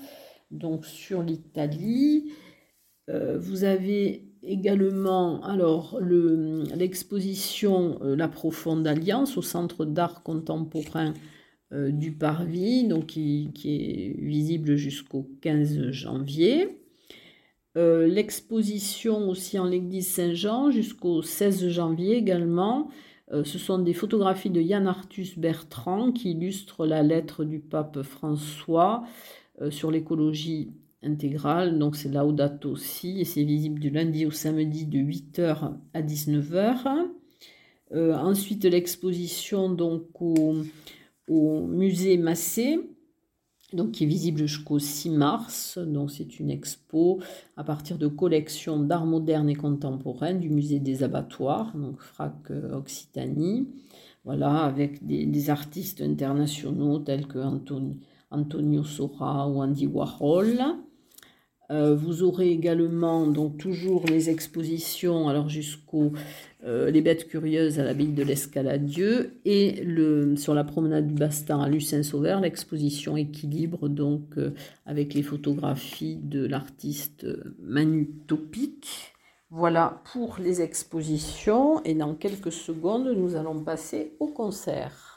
donc 0.52 0.86
sur 0.86 1.20
l'Italie. 1.20 2.30
Euh, 3.10 3.40
vous 3.40 3.64
avez 3.64 4.28
également 4.44 5.42
alors 5.42 5.98
l'exposition 6.00 7.98
euh, 8.04 8.14
La 8.14 8.28
Profonde 8.28 8.86
Alliance 8.86 9.36
au 9.36 9.42
Centre 9.42 9.84
d'art 9.84 10.22
contemporain 10.22 11.12
du 11.72 12.12
Parvis, 12.12 12.86
donc 12.86 13.06
qui 13.06 13.50
est 13.64 14.22
visible 14.22 14.76
jusqu'au 14.76 15.26
15 15.40 15.90
janvier. 15.90 16.81
Euh, 17.76 18.06
l'exposition 18.06 19.28
aussi 19.28 19.58
en 19.58 19.64
l'église 19.64 20.08
Saint-Jean 20.08 20.70
jusqu'au 20.70 21.22
16 21.22 21.68
janvier 21.68 22.16
également. 22.16 22.90
Euh, 23.32 23.44
ce 23.44 23.58
sont 23.58 23.78
des 23.78 23.94
photographies 23.94 24.50
de 24.50 24.60
Yann 24.60 24.86
Arthus 24.86 25.38
Bertrand 25.38 26.12
qui 26.12 26.32
illustrent 26.32 26.86
la 26.86 27.02
lettre 27.02 27.44
du 27.44 27.60
pape 27.60 28.02
François 28.02 29.04
euh, 29.60 29.70
sur 29.70 29.90
l'écologie 29.90 30.72
intégrale, 31.02 31.78
donc 31.78 31.96
c'est 31.96 32.08
Laudato 32.08 32.76
Si, 32.76 33.20
et 33.20 33.24
c'est 33.24 33.42
visible 33.42 33.80
du 33.80 33.90
lundi 33.90 34.24
au 34.24 34.30
samedi 34.30 34.86
de 34.86 34.98
8h 34.98 35.72
à 35.94 36.02
19h. 36.02 37.08
Euh, 37.92 38.14
ensuite, 38.14 38.64
l'exposition 38.64 39.68
donc 39.68 40.06
au, 40.20 40.54
musée 41.66 42.16
Massé, 42.18 42.78
donc 43.74 43.92
qui 43.92 44.04
est 44.04 44.06
visible 44.06 44.38
jusqu'au 44.38 44.78
6 44.78 45.10
mars. 45.10 45.78
Donc 45.78 46.10
c'est 46.10 46.38
une 46.38 46.50
expo 46.50 47.20
à 47.56 47.64
partir 47.64 47.98
de 47.98 48.06
collections 48.06 48.78
d'art 48.78 49.06
moderne 49.06 49.48
et 49.48 49.54
contemporain 49.54 50.34
du 50.34 50.50
musée 50.50 50.78
des 50.78 51.02
abattoirs, 51.02 51.76
donc 51.76 52.00
FRAC 52.00 52.50
euh, 52.50 52.76
Occitanie. 52.76 53.68
Voilà, 54.24 54.64
avec 54.64 55.04
des, 55.04 55.50
artistes 55.50 56.00
internationaux 56.00 57.00
tels 57.00 57.26
que 57.26 57.40
Antonio 58.30 58.84
Sora 58.84 59.48
ou 59.48 59.60
Andy 59.60 59.88
Warhol. 59.88 60.60
Euh, 61.70 61.94
vous 61.94 62.22
aurez 62.22 62.50
également 62.50 63.26
donc 63.26 63.56
toujours 63.56 64.04
les 64.06 64.28
expositions 64.28 65.28
alors 65.28 65.48
jusqu'au 65.48 66.12
euh, 66.64 66.90
les 66.90 67.00
bêtes 67.00 67.28
curieuses 67.28 67.78
à 67.78 67.84
l'abbaye 67.84 68.12
de 68.12 68.24
l'Escaladieu 68.24 69.40
et 69.44 69.82
le, 69.84 70.34
sur 70.36 70.54
la 70.54 70.64
promenade 70.64 71.06
du 71.06 71.14
Bastin 71.14 71.60
à 71.60 71.68
Lucin-Sauveur 71.68 72.40
l'exposition 72.40 73.16
équilibre 73.16 73.88
donc 73.88 74.36
euh, 74.38 74.54
avec 74.86 75.14
les 75.14 75.22
photographies 75.22 76.16
de 76.16 76.44
l'artiste 76.44 77.26
Manu 77.60 78.10
Topic. 78.26 79.14
Voilà 79.48 80.02
pour 80.12 80.38
les 80.40 80.62
expositions 80.62 81.82
et 81.84 81.94
dans 81.94 82.14
quelques 82.14 82.52
secondes 82.52 83.08
nous 83.16 83.36
allons 83.36 83.62
passer 83.62 84.16
au 84.18 84.26
concert. 84.26 85.11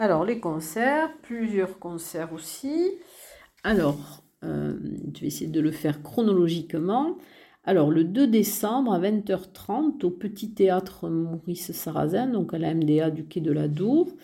Alors, 0.00 0.24
les 0.24 0.38
concerts, 0.38 1.10
plusieurs 1.22 1.80
concerts 1.80 2.32
aussi. 2.32 2.92
Alors, 3.64 4.22
euh, 4.44 4.78
je 5.12 5.20
vais 5.20 5.26
essayer 5.26 5.50
de 5.50 5.60
le 5.60 5.72
faire 5.72 6.04
chronologiquement. 6.04 7.18
Alors, 7.64 7.90
le 7.90 8.04
2 8.04 8.28
décembre 8.28 8.92
à 8.92 9.00
20h30 9.00 10.04
au 10.04 10.10
Petit 10.10 10.54
Théâtre 10.54 11.08
Maurice 11.08 11.72
Sarrazin, 11.72 12.28
donc 12.28 12.54
à 12.54 12.58
la 12.58 12.74
MDA 12.74 13.10
du 13.10 13.26
Quai 13.26 13.40
de 13.40 13.50
la 13.50 13.66
Dour, 13.66 14.14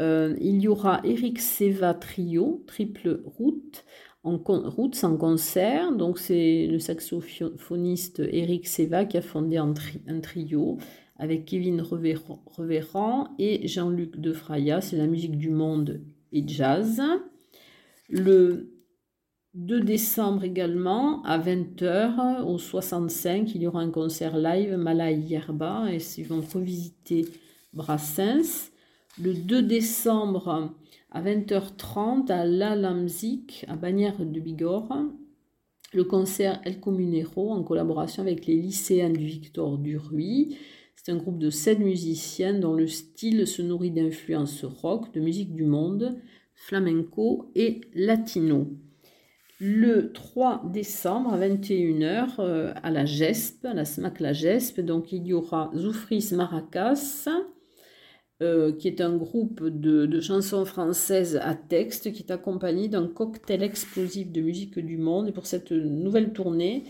euh, 0.00 0.34
il 0.40 0.60
y 0.60 0.66
aura 0.66 1.00
Eric 1.04 1.40
Seva 1.40 1.94
Trio, 1.94 2.64
triple 2.66 3.22
route, 3.24 3.84
en 4.24 4.36
route 4.36 4.96
sans 4.96 5.16
concert. 5.16 5.92
Donc, 5.92 6.18
c'est 6.18 6.66
le 6.66 6.80
saxophoniste 6.80 8.18
Eric 8.18 8.66
Seva 8.66 9.04
qui 9.04 9.16
a 9.16 9.22
fondé 9.22 9.58
un 9.58 9.74
trio 10.20 10.78
avec 11.16 11.44
Kevin 11.44 11.80
Reverrand 11.80 13.28
et 13.38 13.66
Jean-Luc 13.66 14.20
Defraya. 14.20 14.80
C'est 14.80 14.96
la 14.96 15.06
musique 15.06 15.38
du 15.38 15.50
monde 15.50 16.00
et 16.32 16.46
jazz. 16.46 17.00
Le 18.08 18.74
2 19.54 19.82
décembre 19.82 20.42
également, 20.42 21.22
à 21.22 21.38
20h, 21.38 22.42
au 22.42 22.58
65, 22.58 23.54
il 23.54 23.62
y 23.62 23.66
aura 23.68 23.80
un 23.80 23.90
concert 23.90 24.36
live 24.36 24.76
Malay 24.76 25.16
Yerba 25.16 25.86
et 25.92 25.98
ils 26.18 26.26
vont 26.26 26.40
revisiter 26.40 27.24
Brassens. 27.72 28.70
Le 29.22 29.32
2 29.32 29.62
décembre, 29.62 30.72
à 31.12 31.22
20h30, 31.22 32.32
à 32.32 32.44
La 32.44 32.74
Lamzik, 32.74 33.64
à 33.68 33.76
Bagnères 33.76 34.18
de 34.18 34.40
Bigorre, 34.40 35.04
le 35.92 36.02
concert 36.02 36.60
El 36.64 36.80
Comunero 36.80 37.52
en 37.52 37.62
collaboration 37.62 38.22
avec 38.22 38.46
les 38.46 38.56
lycéens 38.56 39.10
du 39.10 39.24
Victor 39.24 39.78
Duruy. 39.78 40.56
C'est 41.04 41.12
un 41.12 41.16
groupe 41.16 41.38
de 41.38 41.50
sept 41.50 41.80
musiciens 41.80 42.54
dont 42.54 42.72
le 42.72 42.86
style 42.86 43.46
se 43.46 43.60
nourrit 43.60 43.90
d'influences 43.90 44.64
rock, 44.64 45.12
de 45.12 45.20
musique 45.20 45.54
du 45.54 45.64
monde, 45.64 46.16
flamenco 46.54 47.50
et 47.54 47.82
latino. 47.94 48.68
Le 49.60 50.12
3 50.12 50.62
décembre 50.72 51.34
à 51.34 51.38
21h 51.38 52.36
euh, 52.38 52.72
à 52.82 52.90
la 52.90 53.04
GESP, 53.04 53.66
à 53.66 53.74
la 53.74 53.84
SMAC 53.84 54.18
La 54.18 54.32
GESP, 54.32 54.80
donc 54.80 55.12
il 55.12 55.26
y 55.26 55.34
aura 55.34 55.70
Zoufris 55.76 56.30
Maracas, 56.32 57.28
euh, 58.40 58.72
qui 58.72 58.88
est 58.88 59.02
un 59.02 59.14
groupe 59.14 59.62
de, 59.62 60.06
de, 60.06 60.20
chansons 60.22 60.64
françaises 60.64 61.36
à 61.36 61.54
texte 61.54 62.14
qui 62.14 62.22
est 62.22 62.32
accompagné 62.32 62.88
d'un 62.88 63.08
cocktail 63.08 63.62
explosif 63.62 64.32
de 64.32 64.40
musique 64.40 64.78
du 64.78 64.96
monde. 64.96 65.28
Et 65.28 65.32
pour 65.32 65.44
cette 65.44 65.70
nouvelle 65.70 66.32
tournée, 66.32 66.84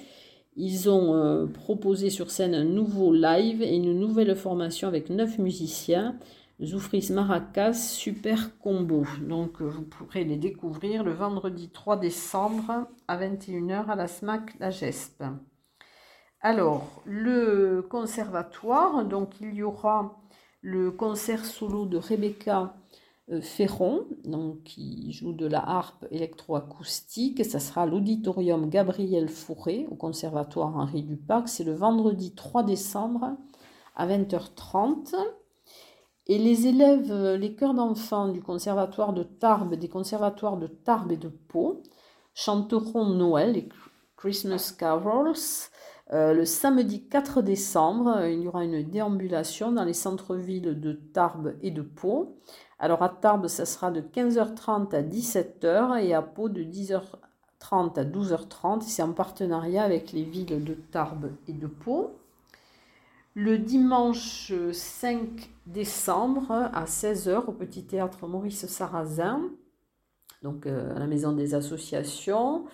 ils 0.56 0.88
ont 0.88 1.14
euh, 1.14 1.46
proposé 1.46 2.10
sur 2.10 2.30
scène 2.30 2.54
un 2.54 2.64
nouveau 2.64 3.12
live 3.12 3.62
et 3.62 3.74
une 3.74 3.98
nouvelle 3.98 4.36
formation 4.36 4.88
avec 4.88 5.10
neuf 5.10 5.38
musiciens. 5.38 6.16
Zoufris 6.62 7.08
Maracas 7.10 7.74
Super 7.74 8.56
Combo. 8.58 9.04
Donc 9.20 9.60
euh, 9.60 9.64
vous 9.66 9.82
pourrez 9.82 10.24
les 10.24 10.36
découvrir 10.36 11.02
le 11.02 11.12
vendredi 11.12 11.68
3 11.70 11.96
décembre 11.96 12.86
à 13.08 13.18
21h 13.18 13.86
à 13.86 13.96
la 13.96 14.06
SMAC 14.06 14.58
La 14.60 14.70
Gespe. 14.70 15.24
Alors, 16.40 17.02
le 17.06 17.82
conservatoire, 17.88 19.04
donc 19.06 19.40
il 19.40 19.54
y 19.54 19.62
aura 19.62 20.20
le 20.60 20.90
concert 20.90 21.44
solo 21.44 21.86
de 21.86 21.96
Rebecca 21.96 22.76
Ferron, 23.40 24.06
donc 24.24 24.62
qui 24.64 25.12
joue 25.12 25.32
de 25.32 25.46
la 25.46 25.66
harpe 25.66 26.06
électroacoustique. 26.10 27.44
Ça 27.44 27.58
sera 27.58 27.86
l'auditorium 27.86 28.68
Gabriel 28.68 29.28
Fourré 29.28 29.86
au 29.90 29.94
Conservatoire 29.94 30.76
Henri 30.76 31.02
Dupac. 31.02 31.48
C'est 31.48 31.64
le 31.64 31.72
vendredi 31.72 32.34
3 32.34 32.64
décembre 32.64 33.36
à 33.96 34.06
20h30. 34.06 35.14
Et 36.26 36.38
les 36.38 36.66
élèves, 36.66 37.12
euh, 37.12 37.36
les 37.36 37.54
chœurs 37.54 37.74
d'enfants 37.74 38.28
du 38.28 38.42
Conservatoire 38.42 39.12
de 39.12 39.22
Tarbes, 39.22 39.74
des 39.74 39.88
conservatoires 39.88 40.56
de 40.56 40.66
Tarbes 40.66 41.12
et 41.12 41.18
de 41.18 41.28
Pau, 41.28 41.82
chanteront 42.34 43.06
Noël, 43.06 43.52
les 43.52 43.68
Christmas 44.16 44.74
Carols. 44.78 45.34
Euh, 46.14 46.32
le 46.32 46.44
samedi 46.44 47.02
4 47.08 47.42
décembre, 47.42 48.24
il 48.26 48.42
y 48.42 48.48
aura 48.48 48.64
une 48.64 48.88
déambulation 48.88 49.72
dans 49.72 49.84
les 49.84 49.94
centres-villes 49.94 50.80
de 50.80 50.92
Tarbes 50.92 51.56
et 51.60 51.72
de 51.72 51.82
Pau. 51.82 52.36
Alors 52.78 53.02
à 53.02 53.08
Tarbes, 53.08 53.48
ça 53.48 53.66
sera 53.66 53.90
de 53.90 54.00
15h30 54.00 54.94
à 54.94 55.02
17h 55.02 56.00
et 56.00 56.14
à 56.14 56.22
Pau 56.22 56.48
de 56.48 56.62
10h30 56.62 57.98
à 57.98 58.04
12h30. 58.04 58.82
C'est 58.82 59.02
en 59.02 59.12
partenariat 59.12 59.82
avec 59.82 60.12
les 60.12 60.22
villes 60.22 60.62
de 60.62 60.74
Tarbes 60.74 61.32
et 61.48 61.52
de 61.52 61.66
Pau. 61.66 62.12
Le 63.34 63.58
dimanche 63.58 64.52
5 64.72 65.50
décembre 65.66 66.52
à 66.52 66.84
16h 66.84 67.46
au 67.46 67.52
Petit 67.52 67.82
Théâtre 67.82 68.28
Maurice 68.28 68.66
Sarrazin, 68.66 69.42
donc 70.42 70.66
euh, 70.66 70.94
à 70.94 71.00
la 71.00 71.08
Maison 71.08 71.32
des 71.32 71.56
Associations, 71.56 72.66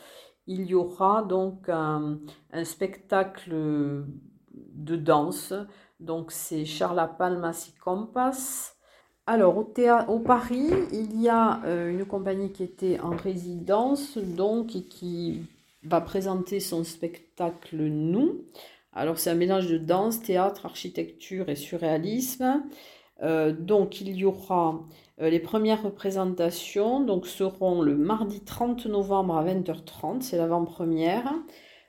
il 0.51 0.67
y 0.67 0.75
aura 0.75 1.23
donc 1.23 1.69
un, 1.69 2.19
spectacle 2.65 3.55
de 3.55 4.97
danse. 4.97 5.55
Donc 6.01 6.33
c'est 6.33 6.65
Charla 6.65 7.07
Palmas 7.07 7.71
y 7.71 7.79
Compass 7.79 8.77
alors, 9.27 9.57
au, 9.59 9.73
au 10.09 10.19
Paris, 10.19 10.71
il 10.93 11.21
y 11.23 11.29
a 11.29 11.63
euh, 11.65 11.89
une 11.89 12.05
compagnie 12.05 12.51
qui 12.51 12.65
était 12.65 12.99
en 12.99 13.11
résidence, 13.11 14.19
donc, 14.19 14.75
et 14.75 14.83
qui 14.83 15.43
va 15.85 16.01
présenter 16.01 16.59
son 16.59 16.83
spectacle 16.83 17.77
Nous. 17.77 18.45
Alors, 18.93 19.21
c'est 19.21 19.31
un 19.31 19.37
mélange 19.37 19.69
de 19.69 19.79
danse, 19.79 20.21
théâtre, 20.21 20.67
architecture 20.67 21.49
et 21.49 21.55
surréalisme. 21.55 22.65
Euh, 23.23 23.53
donc, 23.53 24.01
il 24.01 24.17
y 24.17 24.25
aura 24.25 24.81
euh, 25.21 25.31
les 25.31 25.41
premières 25.41 25.83
représentations, 25.83 27.01
donc, 27.01 27.27
seront 27.27 27.83
le 27.83 27.97
mardi 27.97 28.41
30 28.41 28.87
novembre 28.87 29.37
à 29.37 29.45
20h30, 29.45 30.23
c'est 30.23 30.37
l'avant-première. 30.37 31.33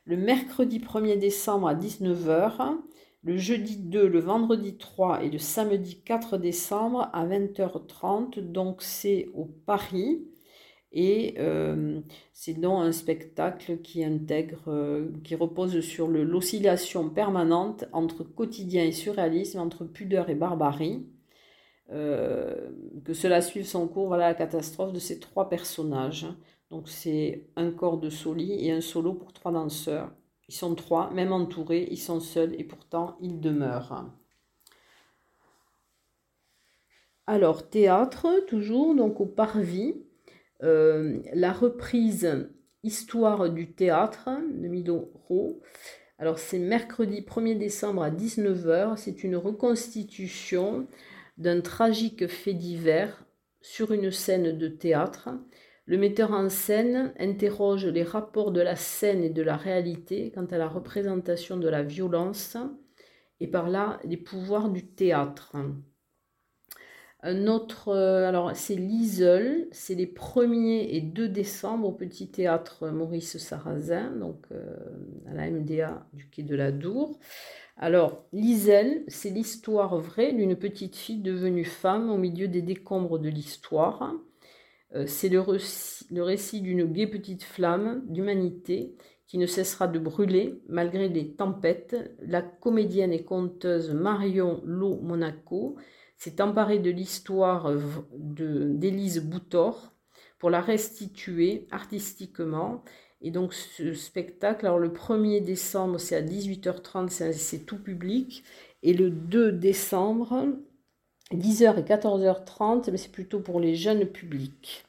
Le 0.06 0.18
mercredi 0.18 0.80
1er 0.80 1.18
décembre 1.18 1.68
à 1.68 1.76
19h 1.76 2.78
le 3.24 3.38
jeudi 3.38 3.78
2, 3.78 4.08
le 4.08 4.20
vendredi 4.20 4.78
3 4.78 5.24
et 5.24 5.30
le 5.30 5.38
samedi 5.38 6.02
4 6.02 6.38
décembre 6.38 7.10
à 7.14 7.26
20h30. 7.28 8.40
Donc 8.40 8.82
c'est 8.82 9.30
au 9.36 9.46
Paris. 9.46 10.26
Et 10.92 11.36
euh, 11.38 12.02
c'est 12.34 12.60
donc 12.60 12.82
un 12.82 12.92
spectacle 12.92 13.80
qui 13.82 14.04
intègre, 14.04 15.08
qui 15.24 15.36
repose 15.36 15.80
sur 15.82 16.08
l'oscillation 16.08 17.10
permanente 17.10 17.86
entre 17.94 18.24
quotidien 18.24 18.84
et 18.84 18.92
surréalisme, 18.92 19.60
entre 19.60 19.86
pudeur 19.86 20.30
et 20.30 20.36
barbarie. 20.36 21.06
Euh, 21.92 22.70
que 23.04 23.14
cela 23.14 23.42
suive 23.42 23.66
son 23.66 23.88
cours, 23.88 24.08
voilà 24.08 24.30
la 24.30 24.34
catastrophe 24.34 24.94
de 24.94 25.00
ces 25.00 25.20
trois 25.20 25.50
personnages. 25.50 26.28
Donc 26.70 26.88
c'est 26.88 27.48
un 27.56 27.72
corps 27.72 27.98
de 27.98 28.10
soli 28.10 28.66
et 28.66 28.72
un 28.72 28.82
solo 28.82 29.14
pour 29.14 29.34
trois 29.34 29.52
danseurs. 29.52 30.12
Ils 30.48 30.56
sont 30.56 30.76
trois, 30.76 31.12
même 31.12 31.34
entourés, 31.34 31.88
ils 31.92 31.98
sont 31.98 32.20
seuls 32.20 32.54
et 32.60 32.64
pourtant 32.64 33.18
ils 33.22 33.40
demeurent. 33.40 34.10
Alors, 37.28 37.70
théâtre, 37.70 38.28
toujours, 38.48 38.96
donc 38.96 39.22
au 39.22 39.26
Parvis. 39.26 39.96
Euh, 40.64 41.22
la 41.34 41.54
reprise 41.54 42.50
Histoire 42.84 43.52
du 43.52 43.74
théâtre 43.74 44.30
de 44.52 44.68
Midoro. 44.68 45.62
Alors 46.18 46.40
c'est 46.40 46.58
mercredi 46.58 47.22
1er 47.22 47.56
décembre 47.56 48.02
à 48.02 48.10
19h. 48.10 48.98
C'est 48.98 49.24
une 49.24 49.36
reconstitution 49.36 50.88
d'un 51.38 51.62
tragique 51.62 52.28
fait 52.28 52.54
divers 52.54 53.26
sur 53.62 53.92
une 53.92 54.12
scène 54.12 54.58
de 54.58 54.68
théâtre. 54.68 55.30
Le 55.86 55.98
metteur 55.98 56.32
en 56.32 56.50
scène 56.50 57.14
interroge 57.20 57.86
les 57.86 58.04
rapports 58.04 58.52
de 58.52 58.62
la 58.62 58.76
scène 58.76 59.24
et 59.24 59.30
de 59.30 59.42
la 59.42 59.58
réalité 59.58 60.32
quant 60.32 60.46
à 60.46 60.58
la 60.58 60.68
représentation 60.68 61.58
de 61.58 61.68
la 61.68 61.84
violence 61.84 62.58
et 63.40 63.48
par 63.48 63.70
là 63.70 64.00
les 64.04 64.18
pouvoirs 64.18 64.70
du 64.70 64.86
théâtre. 64.86 65.56
Un 67.24 67.46
autre, 67.46 67.90
euh, 67.90 68.28
alors 68.28 68.56
c'est 68.56 68.76
l'Isle, 68.76 69.68
c'est 69.72 69.94
les 69.94 70.08
1er 70.08 70.88
et 70.90 71.02
2 71.02 71.30
décembre 71.30 71.88
au 71.88 71.92
Petit 71.92 72.32
Théâtre 72.32 72.90
Maurice 72.90 73.38
Sarrazin, 73.38 74.10
donc 74.12 74.44
euh, 74.52 74.76
à 75.28 75.34
la 75.36 75.52
MDA 75.52 76.08
du 76.14 76.28
Quai 76.30 76.42
de 76.42 76.56
la 76.56 76.72
Dour. 76.72 77.20
Alors, 77.78 78.26
l'Isle, 78.34 79.04
c'est 79.08 79.30
l'histoire 79.30 79.98
vraie 79.98 80.34
d'une 80.34 80.56
petite 80.56 80.96
fille 80.96 81.22
devenue 81.22 81.66
femme 81.66 82.10
au 82.10 82.18
milieu 82.18 82.48
des 82.48 82.62
décombres 82.62 83.20
de 83.20 83.30
l'histoire. 83.30 84.14
Euh, 84.96 85.06
c'est 85.08 85.30
le, 85.30 85.40
récit 86.22 86.62
d'une 86.62 86.86
gaie 86.86 87.08
petite 87.08 87.44
flamme 87.44 88.04
d'humanité 88.08 88.96
qui 89.28 89.38
ne 89.38 89.46
cessera 89.46 89.88
de 89.88 90.00
brûler 90.00 90.62
malgré 90.68 91.08
les 91.08 91.34
tempêtes. 91.34 91.96
La 92.20 92.42
comédienne 92.42 93.14
et 93.14 93.24
conteuse 93.24 93.92
Marion 93.92 94.62
Lo 94.66 95.00
Monaco 95.00 95.78
s'est 96.18 96.42
emparé 96.42 96.80
de 96.80 96.92
l'histoire 96.92 97.72
d'Élise 98.14 99.24
Boutor 99.24 99.94
pour 100.38 100.50
la 100.50 100.60
restituer 100.60 101.68
artistiquement. 101.72 102.84
Et 103.22 103.32
donc 103.32 103.54
ce 103.54 103.94
spectacle, 103.94 104.66
alors 104.66 104.80
le 104.80 104.90
1er 104.90 105.44
décembre, 105.44 106.00
c'est 106.00 106.16
à 106.16 106.22
18h30, 106.22 107.32
c'est 107.34 107.66
tout 107.66 107.78
public. 107.78 108.44
Et 108.84 108.94
le 108.94 109.12
2 109.12 109.52
décembre, 109.52 110.48
10h 111.32 111.80
et 111.80 111.84
14h30, 111.84 112.96
c'est 112.98 113.12
plutôt 113.12 113.40
pour 113.40 113.60
les 113.60 113.76
jeunes 113.76 114.06
publics. 114.06 114.86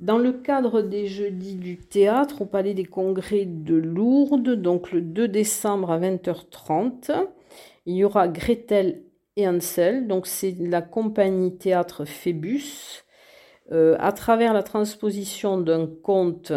Dans 0.00 0.18
le 0.18 0.32
cadre 0.32 0.82
des 0.82 1.06
jeudis 1.06 1.56
du 1.56 1.76
théâtre 1.76 2.42
au 2.42 2.46
Palais 2.46 2.74
des 2.74 2.86
Congrès 2.86 3.44
de 3.44 3.74
Lourdes, 3.74 4.54
donc 4.54 4.90
le 4.92 5.02
2 5.02 5.28
décembre 5.28 5.90
à 5.92 6.00
20h30, 6.00 7.12
il 7.86 7.96
y 7.96 8.04
aura 8.04 8.26
Gretel 8.26 9.02
et 9.36 9.46
Ansel. 9.46 10.08
Donc 10.08 10.26
c'est 10.26 10.56
la 10.58 10.82
compagnie 10.82 11.56
théâtre 11.56 12.04
Phébus. 12.04 13.04
Euh, 13.72 13.96
à 14.00 14.10
travers 14.12 14.52
la 14.52 14.64
transposition 14.64 15.60
d'un 15.60 15.86
conte 15.86 16.52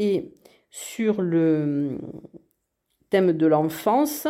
et 0.00 0.32
sur 0.70 1.20
le 1.20 1.98
thème 3.10 3.34
de 3.34 3.46
l'enfance, 3.46 4.26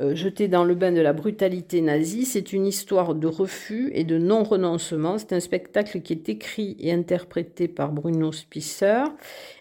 euh, 0.00 0.14
jeté 0.14 0.48
dans 0.48 0.64
le 0.64 0.74
bain 0.74 0.92
de 0.92 1.00
la 1.02 1.12
brutalité 1.12 1.82
nazie, 1.82 2.24
c'est 2.24 2.54
une 2.54 2.64
histoire 2.64 3.14
de 3.14 3.26
refus 3.26 3.90
et 3.92 4.04
de 4.04 4.16
non-renoncement. 4.16 5.18
C'est 5.18 5.34
un 5.34 5.40
spectacle 5.40 6.00
qui 6.00 6.14
est 6.14 6.30
écrit 6.30 6.74
et 6.80 6.90
interprété 6.90 7.68
par 7.68 7.92
Bruno 7.92 8.32
Spisser 8.32 9.04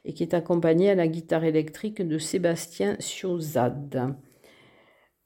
et 0.05 0.13
qui 0.13 0.23
est 0.23 0.33
accompagné 0.33 0.89
à 0.89 0.95
la 0.95 1.09
guitare 1.09 1.43
électrique 1.43 2.01
de 2.01 2.17
Sébastien 2.17 2.95
Siozade. 2.99 4.15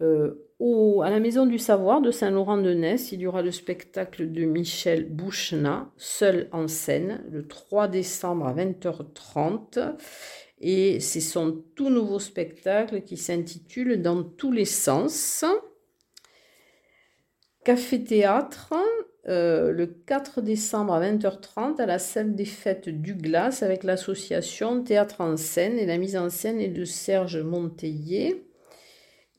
Euh, 0.01 0.46
à 0.59 1.09
la 1.09 1.19
Maison 1.19 1.45
du 1.45 1.59
Savoir 1.59 2.01
de 2.01 2.11
Saint-Laurent-de-Ness, 2.11 3.11
il 3.11 3.21
y 3.21 3.27
aura 3.27 3.41
le 3.41 3.51
spectacle 3.51 4.31
de 4.31 4.45
Michel 4.45 5.07
Bouchna, 5.07 5.91
seul 5.97 6.49
en 6.51 6.67
scène, 6.67 7.23
le 7.29 7.47
3 7.47 7.87
décembre 7.87 8.47
à 8.47 8.53
20h30. 8.53 9.95
Et 10.59 10.99
c'est 10.99 11.21
son 11.21 11.63
tout 11.75 11.89
nouveau 11.89 12.19
spectacle 12.19 13.03
qui 13.03 13.15
s'intitule 13.15 14.01
Dans 14.01 14.23
tous 14.23 14.51
les 14.51 14.65
sens. 14.65 15.45
Café 17.63 18.03
Théâtre, 18.03 18.73
euh, 19.27 19.71
le 19.71 19.85
4 19.85 20.41
décembre 20.41 20.93
à 20.93 21.01
20h30 21.01 21.79
à 21.79 21.85
la 21.85 21.99
salle 21.99 22.33
des 22.33 22.45
fêtes 22.45 22.89
du 22.89 23.13
Glace 23.13 23.61
avec 23.61 23.83
l'association 23.83 24.83
Théâtre 24.83 25.21
en 25.21 25.37
scène 25.37 25.77
et 25.77 25.85
la 25.85 25.97
mise 25.97 26.17
en 26.17 26.29
scène 26.29 26.59
est 26.59 26.69
de 26.69 26.85
Serge 26.85 27.37
Monteillet. 27.37 28.46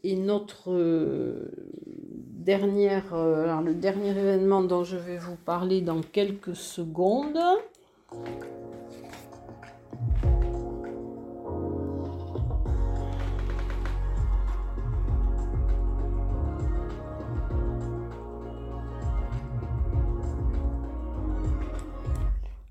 Et 0.05 0.15
notre 0.17 0.71
euh, 0.73 1.51
dernière, 2.49 3.13
euh, 3.15 3.61
le 3.63 3.75
dernier 3.75 4.11
événement 4.11 4.63
dont 4.63 4.85
je 4.85 4.97
vais 4.97 5.19
vous 5.19 5.37
parler 5.37 5.81
dans 5.81 6.01
quelques 6.01 6.55
secondes. 6.55 7.39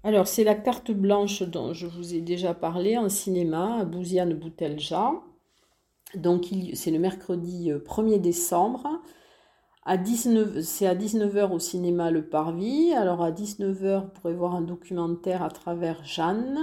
Alors, 0.08 0.26
c'est 0.26 0.46
la 0.46 0.56
carte 0.56 0.92
blanche 0.92 1.44
dont 1.44 1.74
je 1.74 1.86
vous 1.86 2.16
ai 2.16 2.22
déjà 2.22 2.54
parlé 2.54 2.98
en 2.98 3.10
cinéma 3.10 3.80
à 3.82 3.84
Bouziane 3.84 4.34
Boutelja. 4.34 5.12
Donc 6.16 6.46
c'est 6.74 6.92
le 6.92 7.00
mercredi 7.00 7.72
1er 7.72 8.16
euh, 8.16 8.20
décembre. 8.20 9.02
À 9.84 9.98
19, 9.98 10.62
c'est 10.62 10.88
à 10.88 10.96
19h 10.96 11.52
au 11.52 11.60
cinéma 11.60 12.12
Le 12.12 12.26
Parvis. 12.26 12.94
Alors 12.94 13.22
à 13.24 13.32
19h, 13.32 14.02
vous 14.02 14.08
pourrez 14.10 14.34
voir 14.34 14.56
un 14.56 14.62
documentaire 14.62 15.44
à 15.44 15.50
travers 15.50 16.04
Jeanne. 16.04 16.60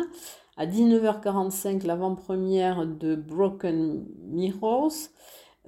À 0.57 0.67
19h45, 0.67 1.87
l'avant-première 1.87 2.87
de 2.87 3.15
Broken 3.17 4.05
Mirrors. 4.31 4.93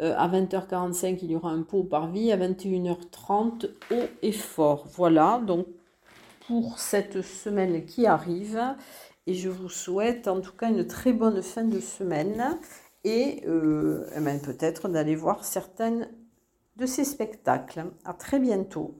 Euh, 0.00 0.14
à 0.16 0.28
20h45, 0.28 1.18
il 1.22 1.32
y 1.32 1.36
aura 1.36 1.50
un 1.50 1.62
pot 1.62 1.78
au 1.78 1.84
Parvis. 1.84 2.30
À 2.30 2.36
21h30, 2.36 3.68
haut 3.90 4.08
et 4.22 4.32
fort. 4.32 4.86
Voilà, 4.94 5.40
donc 5.46 5.66
pour 6.46 6.78
cette 6.78 7.22
semaine 7.22 7.84
qui 7.84 8.06
arrive. 8.06 8.62
Et 9.26 9.34
je 9.34 9.48
vous 9.48 9.68
souhaite 9.68 10.28
en 10.28 10.40
tout 10.40 10.52
cas 10.52 10.70
une 10.70 10.86
très 10.86 11.12
bonne 11.12 11.42
fin 11.42 11.64
de 11.64 11.80
semaine 11.80 12.58
et 13.06 13.44
euh, 13.46 14.04
eh 14.16 14.20
ben 14.20 14.40
peut-être 14.40 14.88
d'aller 14.88 15.14
voir 15.14 15.44
certaines 15.44 16.08
de 16.74 16.86
ces 16.86 17.04
spectacles. 17.04 17.84
À 18.04 18.12
très 18.12 18.40
bientôt. 18.40 18.96